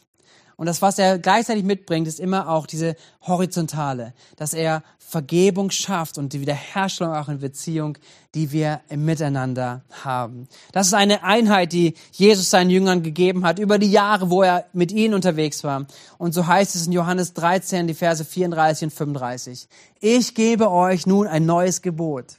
Und 0.60 0.66
das, 0.66 0.82
was 0.82 0.98
er 0.98 1.18
gleichzeitig 1.18 1.64
mitbringt, 1.64 2.06
ist 2.06 2.20
immer 2.20 2.50
auch 2.50 2.66
diese 2.66 2.94
horizontale, 3.22 4.12
dass 4.36 4.52
er 4.52 4.82
Vergebung 4.98 5.70
schafft 5.70 6.18
und 6.18 6.34
die 6.34 6.42
Wiederherstellung 6.42 7.14
auch 7.14 7.30
in 7.30 7.38
Beziehung, 7.38 7.96
die 8.34 8.52
wir 8.52 8.82
im 8.90 9.06
Miteinander 9.06 9.84
haben. 10.04 10.48
Das 10.72 10.88
ist 10.88 10.92
eine 10.92 11.24
Einheit, 11.24 11.72
die 11.72 11.94
Jesus 12.12 12.50
seinen 12.50 12.68
Jüngern 12.68 13.02
gegeben 13.02 13.46
hat 13.46 13.58
über 13.58 13.78
die 13.78 13.90
Jahre, 13.90 14.28
wo 14.28 14.42
er 14.42 14.66
mit 14.74 14.92
ihnen 14.92 15.14
unterwegs 15.14 15.64
war. 15.64 15.86
Und 16.18 16.34
so 16.34 16.46
heißt 16.46 16.76
es 16.76 16.86
in 16.86 16.92
Johannes 16.92 17.32
13, 17.32 17.86
die 17.86 17.94
Verse 17.94 18.22
34 18.22 18.84
und 18.84 18.90
35. 18.90 19.66
Ich 19.98 20.34
gebe 20.34 20.70
euch 20.70 21.06
nun 21.06 21.26
ein 21.26 21.46
neues 21.46 21.80
Gebot. 21.80 22.36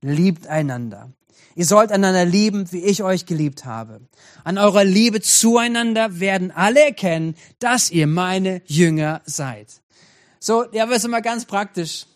Liebt 0.00 0.46
einander. 0.46 1.10
Ihr 1.60 1.66
sollt 1.66 1.92
einander 1.92 2.24
lieben, 2.24 2.72
wie 2.72 2.78
ich 2.78 3.02
euch 3.02 3.26
geliebt 3.26 3.66
habe. 3.66 4.00
An 4.44 4.56
eurer 4.56 4.82
Liebe 4.82 5.20
zueinander 5.20 6.18
werden 6.18 6.50
alle 6.52 6.80
erkennen, 6.80 7.34
dass 7.58 7.90
ihr 7.90 8.06
meine 8.06 8.62
Jünger 8.64 9.20
seid. 9.26 9.82
So, 10.38 10.64
ja, 10.72 10.88
es 10.88 10.96
ist 10.96 11.04
immer 11.04 11.20
ganz 11.20 11.44
praktisch, 11.44 12.06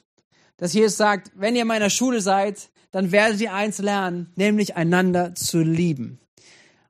dass 0.57 0.73
Jesus 0.73 0.97
sagt, 0.97 1.31
wenn 1.35 1.57
ihr 1.57 1.61
in 1.61 1.69
meiner 1.69 1.91
Schule 1.91 2.23
seid, 2.23 2.71
dann 2.91 3.13
werdet 3.13 3.39
ihr 3.39 3.53
eins 3.53 3.81
lernen, 3.81 4.33
nämlich 4.35 4.77
einander 4.77 5.35
zu 5.35 5.59
lieben. 5.59 6.19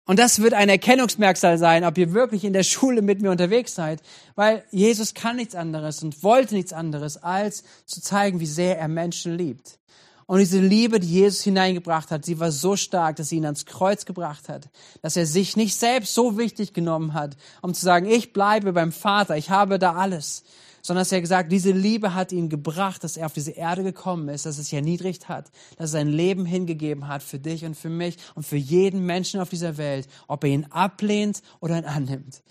Und 0.06 0.20
das 0.20 0.40
wird 0.40 0.54
ein 0.54 0.68
Erkennungsmerkmal 0.68 1.58
sein, 1.58 1.82
ob 1.84 1.98
ihr 1.98 2.12
wirklich 2.12 2.44
in 2.44 2.52
der 2.52 2.62
Schule 2.62 3.02
mit 3.02 3.20
mir 3.20 3.32
unterwegs 3.32 3.74
seid, 3.74 4.00
weil 4.36 4.62
Jesus 4.70 5.14
kann 5.14 5.34
nichts 5.34 5.56
anderes 5.56 6.04
und 6.04 6.22
wollte 6.22 6.54
nichts 6.54 6.72
anderes, 6.72 7.16
als 7.16 7.64
zu 7.84 8.00
zeigen, 8.00 8.38
wie 8.38 8.46
sehr 8.46 8.78
er 8.78 8.86
Menschen 8.86 9.36
liebt. 9.36 9.80
Und 10.26 10.38
diese 10.38 10.60
Liebe, 10.60 11.00
die 11.00 11.08
Jesus 11.08 11.42
hineingebracht 11.42 12.10
hat, 12.10 12.24
sie 12.24 12.40
war 12.40 12.50
so 12.50 12.76
stark, 12.76 13.16
dass 13.16 13.28
sie 13.28 13.36
ihn 13.36 13.44
ans 13.44 13.66
Kreuz 13.66 14.06
gebracht 14.06 14.48
hat, 14.48 14.70
dass 15.02 15.16
er 15.16 15.26
sich 15.26 15.56
nicht 15.56 15.76
selbst 15.76 16.14
so 16.14 16.38
wichtig 16.38 16.72
genommen 16.72 17.12
hat, 17.12 17.36
um 17.60 17.74
zu 17.74 17.84
sagen, 17.84 18.06
ich 18.08 18.32
bleibe 18.32 18.72
beim 18.72 18.92
Vater, 18.92 19.36
ich 19.36 19.50
habe 19.50 19.78
da 19.78 19.94
alles, 19.94 20.44
sondern 20.80 21.02
dass 21.02 21.12
er 21.12 21.20
gesagt, 21.20 21.52
diese 21.52 21.72
Liebe 21.72 22.14
hat 22.14 22.32
ihn 22.32 22.48
gebracht, 22.48 23.04
dass 23.04 23.16
er 23.16 23.26
auf 23.26 23.32
diese 23.32 23.52
Erde 23.52 23.82
gekommen 23.82 24.28
ist, 24.28 24.46
dass 24.46 24.58
er 24.58 24.64
sich 24.64 24.74
erniedrigt 24.74 25.28
hat, 25.28 25.50
dass 25.76 25.90
er 25.90 25.98
sein 25.98 26.08
Leben 26.08 26.46
hingegeben 26.46 27.08
hat 27.08 27.22
für 27.22 27.38
dich 27.38 27.64
und 27.64 27.74
für 27.74 27.90
mich 27.90 28.16
und 28.34 28.44
für 28.44 28.56
jeden 28.56 29.04
Menschen 29.04 29.40
auf 29.40 29.50
dieser 29.50 29.76
Welt, 29.76 30.08
ob 30.26 30.44
er 30.44 30.50
ihn 30.50 30.66
ablehnt 30.70 31.42
oder 31.60 31.78
ihn 31.78 31.84
annimmt. 31.84 32.42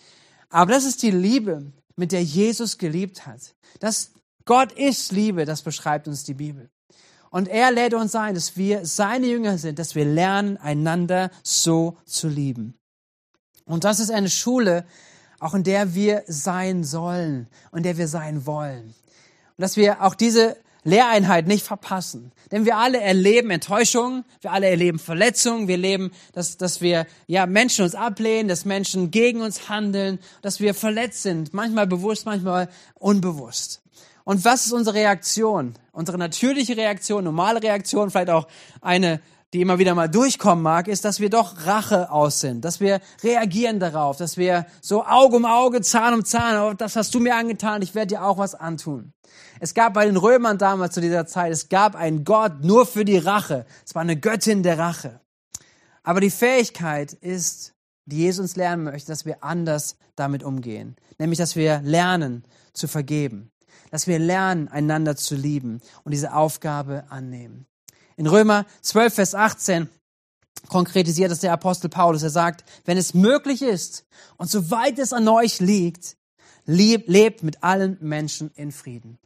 Aber 0.50 0.72
das 0.72 0.84
ist 0.84 1.02
die 1.02 1.12
Liebe, 1.12 1.72
mit 1.96 2.12
der 2.12 2.24
Jesus 2.24 2.78
geliebt 2.78 3.26
hat. 3.26 3.56
Das 3.80 4.12
Gott 4.46 4.72
ist 4.74 5.12
Liebe, 5.12 5.46
das 5.46 5.62
beschreibt 5.62 6.08
uns 6.08 6.24
die 6.24 6.34
Bibel. 6.34 6.70
Und 7.34 7.48
er 7.48 7.72
lädt 7.72 7.96
uns 7.96 8.13
ein, 8.13 8.36
dass 8.36 8.58
wir 8.58 8.86
seine 8.86 9.26
Jünger 9.26 9.58
sind, 9.58 9.80
dass 9.80 9.96
wir 9.96 10.06
lernen, 10.06 10.56
einander 10.58 11.32
so 11.41 11.98
zu 12.06 12.28
lieben. 12.28 12.76
Und 13.65 13.86
das 13.86 14.00
ist 14.00 14.12
eine 14.12 14.30
Schule, 14.30 14.86
auch 15.39 15.56
in 15.56 15.63
der 15.63 15.96
wir 15.96 16.22
sein 16.28 16.84
sollen 16.84 17.48
und 17.72 17.88
der 17.88 17.98
wir 17.98 18.08
sein 18.08 18.46
wollen. 18.46 18.84
Und 18.84 19.58
dass 19.58 19.78
wir 19.78 20.04
auch 20.04 20.13
diese 20.13 20.58
Lehreinheit 20.84 21.48
nicht 21.48 21.65
verpassen. 21.65 22.34
Denn 22.52 22.65
wir 22.65 22.78
alle 22.78 23.02
erleben 23.02 23.50
Enttäuschungen, 23.50 24.26
wir 24.41 24.52
alle 24.52 24.69
erleben 24.69 25.00
Verletzungen, 25.00 25.67
wir 25.67 25.74
erleben, 25.74 26.12
dass, 26.34 26.58
dass 26.58 26.82
wir 26.82 27.08
ja, 27.26 27.48
Menschen 27.48 27.84
uns 27.84 27.96
ablehnen, 27.96 28.48
dass 28.48 28.63
Menschen 28.63 29.10
gegen 29.10 29.41
uns 29.41 29.69
handeln, 29.69 30.19
dass 30.43 30.60
wir 30.60 30.76
verletzt 30.76 31.24
sind, 31.24 31.52
manchmal 31.52 31.88
bewusst, 31.88 32.28
manchmal 32.28 32.69
unbewusst. 32.93 33.82
Und 34.24 34.46
was 34.46 34.66
ist 34.66 34.72
unsere 34.72 34.96
Reaktion? 34.96 35.74
Unsere 35.92 36.18
natürliche 36.18 36.78
Reaktion, 36.78 37.24
normale 37.24 37.62
Reaktion, 37.62 38.10
vielleicht 38.10 38.30
auch 38.30 38.48
eine, 38.82 39.22
die 39.54 39.62
immer 39.62 39.78
wieder 39.78 39.94
mal 39.94 40.10
durchkommen 40.10 40.64
mag, 40.64 40.88
ist, 40.88 41.06
dass 41.06 41.20
wir 41.20 41.30
doch 41.30 41.66
Rache 41.66 42.12
aus 42.12 42.40
sind, 42.40 42.66
dass 42.66 42.80
wir 42.80 43.00
reagieren 43.22 43.80
darauf, 43.80 44.18
dass 44.18 44.38
wir 44.38 44.66
so 44.82 45.06
Auge 45.06 45.36
um 45.36 45.46
Auge, 45.46 45.82
Zahn 45.82 46.16
um 46.16 46.26
Zahn, 46.26 46.58
oh, 46.58 46.74
das 46.74 46.96
hast 46.96 47.14
du 47.14 47.20
mir 47.20 47.36
angetan, 47.36 47.82
ich 47.82 47.94
werde 47.94 48.16
dir 48.16 48.26
auch 48.26 48.38
was 48.38 48.56
antun. 48.56 49.14
Es 49.60 49.74
gab 49.74 49.94
bei 49.94 50.06
den 50.06 50.18
Römern 50.18 50.58
damals 50.58 50.96
zu 50.96 51.02
dieser 51.02 51.28
Zeit, 51.28 51.52
es 51.52 51.70
gab 51.70 51.96
einen 51.96 52.24
Gott 52.24 52.64
nur 52.64 52.86
für 52.86 53.06
die 53.06 53.18
Rache. 53.18 53.66
Es 53.86 53.94
war 53.94 54.02
eine 54.02 54.20
Göttin 54.20 54.64
der 54.64 54.80
Rache. 54.80 55.22
Aber 56.04 56.20
die 56.20 56.32
Fähigkeit 56.32 57.14
ist, 57.14 57.74
die 58.06 58.18
Jesus 58.18 58.42
uns 58.42 58.56
lernen 58.56 58.84
möchte, 58.84 59.12
dass 59.12 59.26
wir 59.26 59.44
anders 59.44 59.96
damit 60.16 60.44
umgehen. 60.44 60.96
Nämlich, 61.18 61.38
dass 61.38 61.56
wir 61.56 61.82
lernen 61.82 62.44
zu 62.74 62.88
vergeben 62.88 63.53
dass 63.94 64.08
wir 64.08 64.18
lernen, 64.18 64.70
einander 64.70 65.16
zu 65.16 65.36
lieben 65.36 65.80
und 66.04 66.14
diese 66.14 66.34
Aufgabe 66.34 67.04
annehmen. 67.10 67.68
In 68.18 68.26
Römer 68.26 68.66
12, 68.82 69.14
Vers 69.14 69.36
18 69.36 69.88
konkretisiert 70.68 71.32
es 71.32 71.42
der 71.42 71.54
Apostel 71.54 71.90
Paulus. 71.90 72.24
Er 72.24 72.32
sagt, 72.32 72.64
wenn 72.86 72.98
es 72.98 73.14
möglich 73.14 73.62
ist 73.62 74.08
und 74.38 74.50
soweit 74.50 74.98
es 74.98 75.14
an 75.14 75.28
euch 75.28 75.60
liegt, 75.60 76.18
lebt 76.66 77.44
mit 77.44 77.64
allen 77.64 78.00
Menschen 78.02 78.50
in 78.56 78.72
Frieden. 78.72 79.20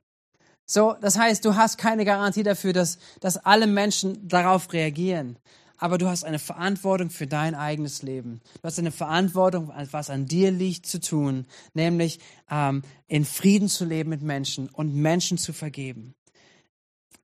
So, 0.66 0.98
das 1.00 1.18
heißt, 1.18 1.46
du 1.46 1.56
hast 1.56 1.78
keine 1.78 2.04
Garantie 2.04 2.44
dafür, 2.44 2.74
dass, 2.74 2.98
dass 3.22 3.38
alle 3.38 3.68
Menschen 3.68 4.28
darauf 4.28 4.74
reagieren 4.74 5.38
aber 5.78 5.98
du 5.98 6.08
hast 6.08 6.24
eine 6.24 6.40
Verantwortung 6.40 7.10
für 7.10 7.28
dein 7.28 7.56
eigenes 7.56 8.02
Leben. 8.02 8.42
Du 8.56 8.64
hast 8.64 8.80
eine 8.80 8.92
Verantwortung, 8.92 9.72
was 9.92 10.10
an 10.10 10.26
dir 10.26 10.52
liegt, 10.52 10.86
zu 10.86 11.00
tun, 11.00 11.46
nämlich 11.74 12.20
ähm, 12.50 12.82
in 13.08 13.26
Frieden 13.26 13.70
zu 13.70 13.86
leben 13.86 14.10
mit 14.10 14.22
Menschen 14.22 14.70
und 14.70 14.96
Menschen 14.96 15.38
zu 15.38 15.54
vergeben. 15.54 16.16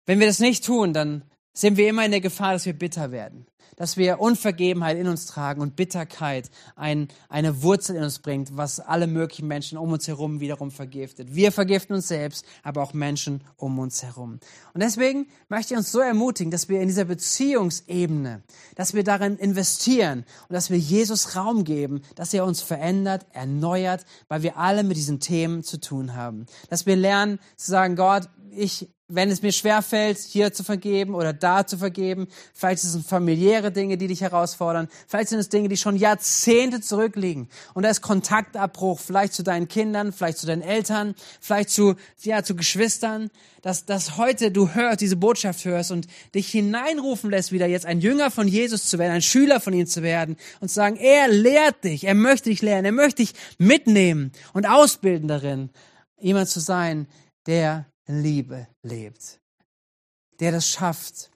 Wenn 0.06 0.20
wir 0.20 0.28
das 0.28 0.40
nicht 0.40 0.66
tun, 0.66 0.94
dann 0.94 1.24
sind 1.54 1.78
wir 1.78 1.88
immer 1.88 2.06
in 2.06 2.12
der 2.12 2.22
Gefahr, 2.22 2.54
dass 2.54 2.66
wir 2.66 2.74
bitter 2.74 3.12
werden. 3.12 3.46
Dass 3.76 3.98
wir 3.98 4.20
Unvergebenheit 4.20 4.98
in 4.98 5.08
uns 5.08 5.26
tragen 5.26 5.62
und 5.62 5.76
Bitterkeit 5.76 6.50
ein, 6.76 7.08
eine 7.30 7.64
Wurzel 7.64 7.96
in 7.96 8.04
uns 8.04 8.20
bringt, 8.20 8.56
was 8.58 8.80
alle 8.80 9.08
möglichen 9.08 9.48
Menschen 9.48 9.78
um 9.78 9.92
uns 9.92 10.08
herum 10.08 10.40
wiederum 10.40 10.72
vergiftet. 10.72 11.36
Wir 11.36 11.52
vergiften 11.52 11.96
uns 11.96 12.08
selbst, 12.08 12.46
aber 12.64 12.84
auch 12.84 12.94
Menschen 12.94 13.42
um 13.58 13.80
uns 13.80 14.04
herum. 14.04 14.40
Und 14.74 14.84
deswegen 14.84 15.28
möchte 15.50 15.74
ich 15.74 15.78
uns 15.78 15.92
so 15.92 16.00
ermutigen, 16.00 16.52
dass 16.52 16.70
wir 16.70 16.82
in 16.82 16.88
dieser 16.88 17.06
Beziehungsebene, 17.06 18.44
dass 18.76 18.94
wir 18.94 19.04
darin 19.04 19.38
investieren 19.38 20.26
und 20.48 20.54
dass 20.54 20.70
wir 20.70 20.78
Jesus 20.78 21.36
Raum 21.36 21.64
geben, 21.64 22.02
dass 22.16 22.34
er 22.34 22.46
uns 22.46 22.62
verändert, 22.62 23.26
erneuert, 23.32 24.06
weil 24.28 24.44
wir 24.44 24.58
alle 24.58 24.84
mit 24.84 24.98
diesen 24.98 25.20
Themen 25.20 25.64
zu 25.64 25.80
tun 25.80 26.16
haben. 26.16 26.46
Dass 26.70 26.86
wir 26.86 26.96
lernen 26.96 27.40
zu 27.56 27.72
sagen, 27.72 27.96
Gott, 27.96 28.30
ich 28.56 28.90
wenn 29.08 29.30
es 29.30 29.42
mir 29.42 29.52
schwerfällt, 29.52 30.18
hier 30.18 30.54
zu 30.54 30.64
vergeben 30.64 31.14
oder 31.14 31.34
da 31.34 31.68
zu 31.68 31.78
vergeben, 31.78 32.28
vielleicht 32.54 32.82
sind 32.82 32.90
es 32.90 32.96
familiäre 33.64 33.72
Dinge, 33.72 33.98
die 33.98 34.08
dich 34.08 34.22
herausfordern, 34.22 34.88
vielleicht 35.08 35.30
sind 35.30 35.40
es 35.40 35.50
Dinge, 35.50 35.70
die 35.70 35.78
schon 35.78 35.96
Jahrzehnte 35.96 36.82
zurückliegen 36.82 37.48
und 37.74 37.84
da 37.84 37.90
ist 37.90 38.02
Kontaktabbruch, 38.02 39.00
vielleicht 39.00 39.34
zu 39.34 39.44
deinen 39.44 39.68
Kindern, 39.68 40.12
vielleicht 40.12 40.38
zu 40.38 40.48
deinen 40.48 40.62
Eltern, 40.62 41.16
vielleicht 41.40 41.70
zu, 41.70 41.96
ja, 42.22 42.44
zu 42.44 42.56
Geschwistern, 42.56 43.30
dass, 43.62 43.86
dass 43.86 44.18
heute 44.18 44.52
du 44.52 44.74
hörst, 44.74 45.02
diese 45.02 45.16
Botschaft 45.16 45.64
hörst 45.66 45.92
und 45.92 46.08
dich 46.36 46.50
hineinrufen 46.50 47.30
lässt, 47.30 47.52
wieder 47.52 47.68
jetzt 47.68 47.86
ein 47.86 48.02
Jünger 48.02 48.32
von 48.32 48.48
Jesus 48.48 48.90
zu 48.90 49.00
werden, 49.00 49.14
ein 49.14 49.22
Schüler 49.22 49.60
von 49.60 49.74
ihm 49.74 49.88
zu 49.88 50.04
werden 50.04 50.36
und 50.60 50.68
zu 50.70 50.76
sagen, 50.76 50.98
er 50.98 51.30
lehrt 51.30 51.84
dich, 51.84 52.04
er 52.06 52.16
möchte 52.16 52.50
dich 52.50 52.62
lernen, 52.62 52.86
er 52.86 52.92
möchte 52.92 53.24
dich 53.24 53.34
mitnehmen 53.58 54.32
und 54.54 54.66
ausbilden 54.66 55.28
darin, 55.28 55.70
jemand 56.20 56.50
zu 56.50 56.60
sein, 56.60 57.08
der 57.46 57.86
Liebe 58.08 58.68
lebt. 58.82 59.40
Der 60.40 60.52
das 60.52 60.68
schafft. 60.68 61.33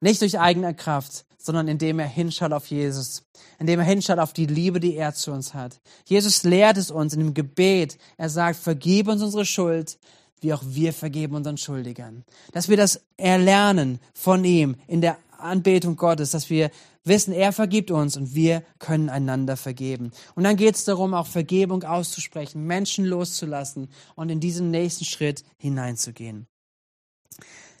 Nicht 0.00 0.20
durch 0.20 0.38
eigene 0.38 0.74
Kraft, 0.74 1.24
sondern 1.38 1.68
indem 1.68 1.98
er 1.98 2.06
hinschaut 2.06 2.52
auf 2.52 2.66
Jesus, 2.66 3.22
indem 3.58 3.78
er 3.78 3.86
hinschaut 3.86 4.18
auf 4.18 4.32
die 4.32 4.46
Liebe, 4.46 4.80
die 4.80 4.96
er 4.96 5.14
zu 5.14 5.32
uns 5.32 5.54
hat. 5.54 5.80
Jesus 6.06 6.42
lehrt 6.42 6.76
es 6.76 6.90
uns 6.90 7.14
in 7.14 7.20
dem 7.20 7.34
Gebet. 7.34 7.98
Er 8.16 8.28
sagt, 8.28 8.58
vergib 8.58 9.08
uns 9.08 9.22
unsere 9.22 9.46
Schuld, 9.46 9.98
wie 10.40 10.52
auch 10.52 10.62
wir 10.64 10.92
vergeben 10.92 11.36
unseren 11.36 11.56
Schuldigern. 11.56 12.24
Dass 12.52 12.68
wir 12.68 12.76
das 12.76 13.00
erlernen 13.16 14.00
von 14.12 14.44
ihm 14.44 14.76
in 14.86 15.00
der 15.00 15.18
Anbetung 15.38 15.96
Gottes, 15.96 16.30
dass 16.30 16.50
wir 16.50 16.70
wissen, 17.04 17.32
er 17.32 17.52
vergibt 17.52 17.90
uns 17.90 18.16
und 18.16 18.34
wir 18.34 18.62
können 18.78 19.08
einander 19.08 19.56
vergeben. 19.56 20.10
Und 20.34 20.44
dann 20.44 20.56
geht 20.56 20.74
es 20.74 20.84
darum, 20.84 21.14
auch 21.14 21.26
Vergebung 21.26 21.84
auszusprechen, 21.84 22.66
Menschen 22.66 23.04
loszulassen 23.04 23.88
und 24.14 24.30
in 24.30 24.40
diesen 24.40 24.70
nächsten 24.70 25.04
Schritt 25.04 25.44
hineinzugehen. 25.58 26.46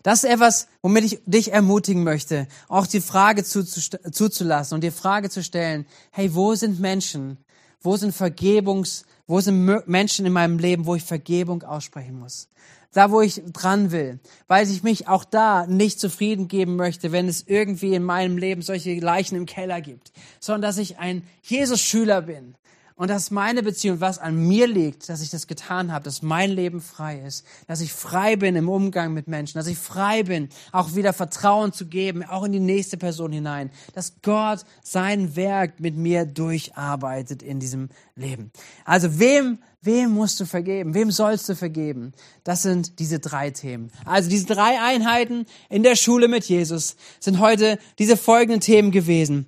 Das 0.06 0.22
ist 0.22 0.30
etwas, 0.30 0.68
womit 0.82 1.02
ich 1.02 1.18
dich 1.26 1.52
ermutigen 1.52 2.04
möchte, 2.04 2.46
auch 2.68 2.86
die 2.86 3.00
Frage 3.00 3.42
zuzulassen 3.42 4.76
und 4.76 4.84
die 4.84 4.92
Frage 4.92 5.30
zu 5.30 5.42
stellen, 5.42 5.84
hey, 6.12 6.32
wo 6.32 6.54
sind 6.54 6.78
Menschen, 6.78 7.38
wo 7.80 7.96
sind 7.96 8.14
Vergebungs, 8.14 9.04
wo 9.26 9.40
sind 9.40 9.64
Menschen 9.88 10.24
in 10.24 10.32
meinem 10.32 10.60
Leben, 10.60 10.86
wo 10.86 10.94
ich 10.94 11.02
Vergebung 11.02 11.64
aussprechen 11.64 12.20
muss? 12.20 12.48
da 12.92 13.10
wo 13.10 13.20
ich 13.20 13.42
dran 13.52 13.90
will, 13.90 14.20
weil 14.46 14.70
ich 14.70 14.84
mich 14.84 15.08
auch 15.08 15.24
da 15.24 15.66
nicht 15.66 15.98
zufrieden 15.98 16.46
geben 16.46 16.76
möchte, 16.76 17.10
wenn 17.10 17.28
es 17.28 17.42
irgendwie 17.46 17.94
in 17.94 18.04
meinem 18.04 18.38
Leben 18.38 18.62
solche 18.62 18.98
Leichen 19.00 19.34
im 19.34 19.44
Keller 19.44 19.80
gibt, 19.80 20.12
sondern 20.38 20.62
dass 20.62 20.78
ich 20.78 20.98
ein 20.98 21.24
Jesus-Schüler 21.42 22.22
bin 22.22 22.54
und 22.96 23.08
dass 23.08 23.30
meine 23.30 23.62
Beziehung, 23.62 24.00
was 24.00 24.18
an 24.18 24.36
mir 24.36 24.66
liegt, 24.66 25.08
dass 25.08 25.20
ich 25.20 25.30
das 25.30 25.46
getan 25.46 25.92
habe, 25.92 26.04
dass 26.04 26.22
mein 26.22 26.50
Leben 26.50 26.80
frei 26.80 27.20
ist, 27.20 27.44
dass 27.66 27.82
ich 27.82 27.92
frei 27.92 28.36
bin 28.36 28.56
im 28.56 28.68
Umgang 28.68 29.12
mit 29.12 29.28
Menschen, 29.28 29.58
dass 29.58 29.66
ich 29.66 29.78
frei 29.78 30.22
bin, 30.22 30.48
auch 30.72 30.94
wieder 30.94 31.12
Vertrauen 31.12 31.72
zu 31.72 31.86
geben, 31.86 32.24
auch 32.24 32.44
in 32.44 32.52
die 32.52 32.60
nächste 32.60 32.96
Person 32.96 33.32
hinein, 33.32 33.70
dass 33.94 34.14
Gott 34.22 34.64
sein 34.82 35.36
Werk 35.36 35.78
mit 35.78 35.96
mir 35.96 36.24
durcharbeitet 36.24 37.42
in 37.42 37.60
diesem 37.60 37.90
Leben. 38.16 38.50
Also 38.84 39.18
wem 39.18 39.58
Wem 39.82 40.10
musst 40.10 40.40
du 40.40 40.46
vergeben? 40.46 40.94
Wem 40.94 41.12
sollst 41.12 41.48
du 41.48 41.54
vergeben? 41.54 42.12
Das 42.42 42.62
sind 42.62 42.98
diese 42.98 43.20
drei 43.20 43.50
Themen. 43.50 43.92
Also 44.04 44.28
diese 44.28 44.46
drei 44.46 44.80
Einheiten 44.82 45.46
in 45.70 45.84
der 45.84 45.94
Schule 45.94 46.26
mit 46.26 46.44
Jesus 46.44 46.96
sind 47.20 47.38
heute 47.38 47.78
diese 48.00 48.16
folgenden 48.16 48.60
Themen 48.60 48.90
gewesen. 48.90 49.46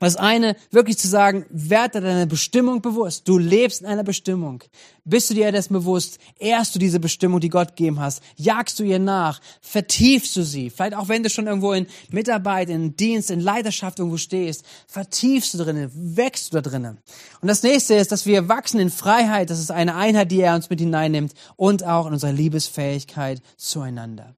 Das 0.00 0.16
eine, 0.16 0.56
wirklich 0.70 0.98
zu 0.98 1.08
sagen, 1.08 1.44
werde 1.50 2.00
deine 2.00 2.26
Bestimmung 2.26 2.80
bewusst. 2.80 3.28
Du 3.28 3.36
lebst 3.36 3.82
in 3.82 3.86
einer 3.86 4.02
Bestimmung. 4.02 4.64
Bist 5.04 5.28
du 5.28 5.34
dir 5.34 5.52
dessen 5.52 5.74
bewusst? 5.74 6.18
Ehrst 6.38 6.74
du 6.74 6.78
diese 6.78 7.00
Bestimmung, 7.00 7.40
die 7.40 7.50
Gott 7.50 7.76
gegeben 7.76 8.00
hast? 8.00 8.22
Jagst 8.36 8.78
du 8.78 8.82
ihr 8.82 8.98
nach? 8.98 9.40
Vertiefst 9.60 10.34
du 10.36 10.42
sie? 10.42 10.70
Vielleicht 10.70 10.94
auch 10.94 11.08
wenn 11.08 11.22
du 11.22 11.28
schon 11.28 11.46
irgendwo 11.46 11.72
in 11.72 11.86
Mitarbeit, 12.10 12.70
in 12.70 12.96
Dienst, 12.96 13.30
in 13.30 13.40
Leiterschaft 13.40 13.98
irgendwo 13.98 14.16
stehst. 14.16 14.64
Vertiefst 14.86 15.52
du 15.52 15.58
drinnen? 15.58 15.90
Wächst 15.94 16.52
du 16.52 16.60
da 16.60 16.68
drinnen? 16.68 16.98
Und 17.42 17.48
das 17.48 17.62
nächste 17.62 17.94
ist, 17.94 18.10
dass 18.10 18.24
wir 18.24 18.48
wachsen 18.48 18.80
in 18.80 18.90
Freiheit. 18.90 19.50
Das 19.50 19.60
ist 19.60 19.70
eine 19.70 19.96
Einheit, 19.96 20.30
die 20.30 20.40
er 20.40 20.54
uns 20.54 20.70
mit 20.70 20.80
hineinnimmt. 20.80 21.34
Und 21.56 21.84
auch 21.84 22.06
in 22.06 22.14
unserer 22.14 22.32
Liebesfähigkeit 22.32 23.42
zueinander. 23.58 24.34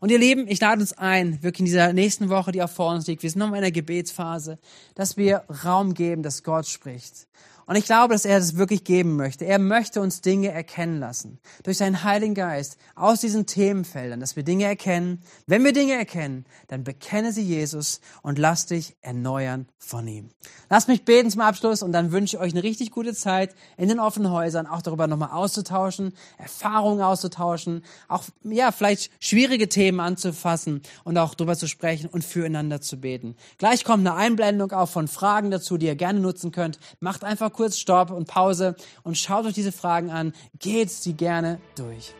Und 0.00 0.10
ihr 0.10 0.18
Lieben, 0.18 0.46
ich 0.48 0.60
lade 0.60 0.80
uns 0.80 0.92
ein, 0.96 1.42
wirklich 1.42 1.60
in 1.60 1.66
dieser 1.66 1.92
nächsten 1.92 2.28
Woche, 2.28 2.52
die 2.52 2.62
auch 2.62 2.70
vor 2.70 2.92
uns 2.92 3.06
liegt, 3.06 3.22
wir 3.22 3.30
sind 3.30 3.40
noch 3.40 3.48
in 3.48 3.54
einer 3.54 3.70
Gebetsphase, 3.70 4.58
dass 4.94 5.16
wir 5.16 5.44
Raum 5.64 5.94
geben, 5.94 6.22
dass 6.22 6.42
Gott 6.42 6.66
spricht. 6.66 7.26
Und 7.68 7.76
ich 7.76 7.84
glaube, 7.84 8.14
dass 8.14 8.24
er 8.24 8.38
das 8.38 8.56
wirklich 8.56 8.82
geben 8.82 9.16
möchte. 9.16 9.44
Er 9.44 9.58
möchte 9.58 10.00
uns 10.00 10.22
Dinge 10.22 10.50
erkennen 10.50 10.98
lassen. 10.98 11.38
Durch 11.64 11.76
seinen 11.76 12.02
Heiligen 12.02 12.34
Geist 12.34 12.78
aus 12.94 13.20
diesen 13.20 13.44
Themenfeldern, 13.44 14.20
dass 14.20 14.36
wir 14.36 14.42
Dinge 14.42 14.64
erkennen. 14.64 15.20
Wenn 15.46 15.62
wir 15.64 15.74
Dinge 15.74 15.92
erkennen, 15.92 16.46
dann 16.68 16.82
bekenne 16.82 17.30
sie 17.30 17.42
Jesus 17.42 18.00
und 18.22 18.38
lass 18.38 18.64
dich 18.64 18.96
erneuern 19.02 19.68
von 19.76 20.08
ihm. 20.08 20.30
Lass 20.70 20.88
mich 20.88 21.04
beten 21.04 21.30
zum 21.30 21.42
Abschluss 21.42 21.82
und 21.82 21.92
dann 21.92 22.10
wünsche 22.10 22.36
ich 22.36 22.42
euch 22.42 22.52
eine 22.52 22.62
richtig 22.62 22.90
gute 22.90 23.14
Zeit 23.14 23.54
in 23.76 23.88
den 23.90 24.00
offenen 24.00 24.32
Häusern, 24.32 24.66
auch 24.66 24.80
darüber 24.80 25.06
nochmal 25.06 25.32
auszutauschen, 25.32 26.14
Erfahrungen 26.38 27.02
auszutauschen, 27.02 27.82
auch, 28.08 28.24
ja, 28.44 28.72
vielleicht 28.72 29.10
schwierige 29.22 29.68
Themen 29.68 30.00
anzufassen 30.00 30.80
und 31.04 31.18
auch 31.18 31.34
darüber 31.34 31.56
zu 31.56 31.68
sprechen 31.68 32.08
und 32.08 32.24
füreinander 32.24 32.80
zu 32.80 32.98
beten. 32.98 33.36
Gleich 33.58 33.84
kommt 33.84 34.06
eine 34.06 34.16
Einblendung 34.16 34.72
auch 34.72 34.88
von 34.88 35.06
Fragen 35.06 35.50
dazu, 35.50 35.76
die 35.76 35.86
ihr 35.86 35.96
gerne 35.96 36.20
nutzen 36.20 36.50
könnt. 36.50 36.78
Macht 37.00 37.24
einfach 37.24 37.50
kurz 37.58 37.76
Stopp 37.76 38.10
und 38.12 38.28
Pause 38.28 38.76
und 39.02 39.18
schaut 39.18 39.44
euch 39.44 39.52
diese 39.52 39.72
Fragen 39.72 40.10
an. 40.10 40.32
Geht 40.60 40.90
sie 40.90 41.14
gerne 41.14 41.58
durch. 41.74 42.14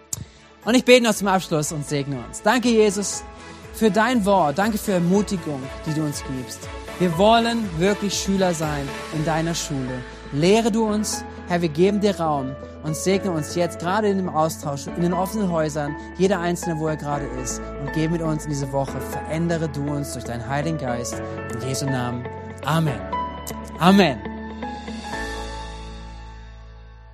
Und 0.65 0.75
ich 0.75 0.85
bete 0.85 1.05
noch 1.05 1.15
zum 1.15 1.29
Abschluss 1.29 1.71
und 1.71 1.87
segne 1.87 2.17
uns. 2.27 2.43
Danke, 2.43 2.69
Jesus, 2.69 3.23
für 3.73 3.91
dein 3.91 4.25
Wort. 4.27 4.59
Danke 4.59 4.79
für 4.79 4.93
Ermutigung, 4.93 5.63
die 5.87 5.95
du 5.95 6.03
uns 6.03 6.25
gibst. 6.37 6.69
Wir 6.99 7.17
wollen 7.17 7.71
wirklich 7.79 8.15
Schüler 8.15 8.53
sein 8.53 8.87
in 9.15 9.25
deiner 9.25 9.55
Schule. 9.55 10.03
Lehre 10.33 10.73
du 10.73 10.85
uns, 10.85 11.25
Herr, 11.47 11.63
wir 11.63 11.69
geben 11.69 12.01
dir 12.01 12.19
Raum 12.19 12.57
und 12.83 12.97
segne 12.97 13.31
uns 13.31 13.55
jetzt 13.55 13.79
gerade 13.79 14.09
in 14.09 14.17
dem 14.17 14.29
Austausch, 14.29 14.89
in 14.89 15.03
den 15.03 15.15
offenen 15.15 15.53
Häusern, 15.53 15.95
jeder 16.19 16.41
Einzelne, 16.41 16.81
wo 16.81 16.89
er 16.89 16.97
gerade 16.97 17.27
ist. 17.41 17.61
Und 17.81 17.93
geh 17.95 18.09
mit 18.09 18.23
uns 18.23 18.43
in 18.43 18.51
diese 18.51 18.73
Woche. 18.73 19.01
Verändere 19.01 19.69
du 19.69 19.89
uns 19.89 20.15
durch 20.15 20.25
deinen 20.25 20.47
Heiligen 20.49 20.79
Geist. 20.79 21.23
In 21.55 21.69
Jesu 21.69 21.87
Namen. 21.87 22.27
Amen. 22.65 23.01
Amen. 23.79 24.28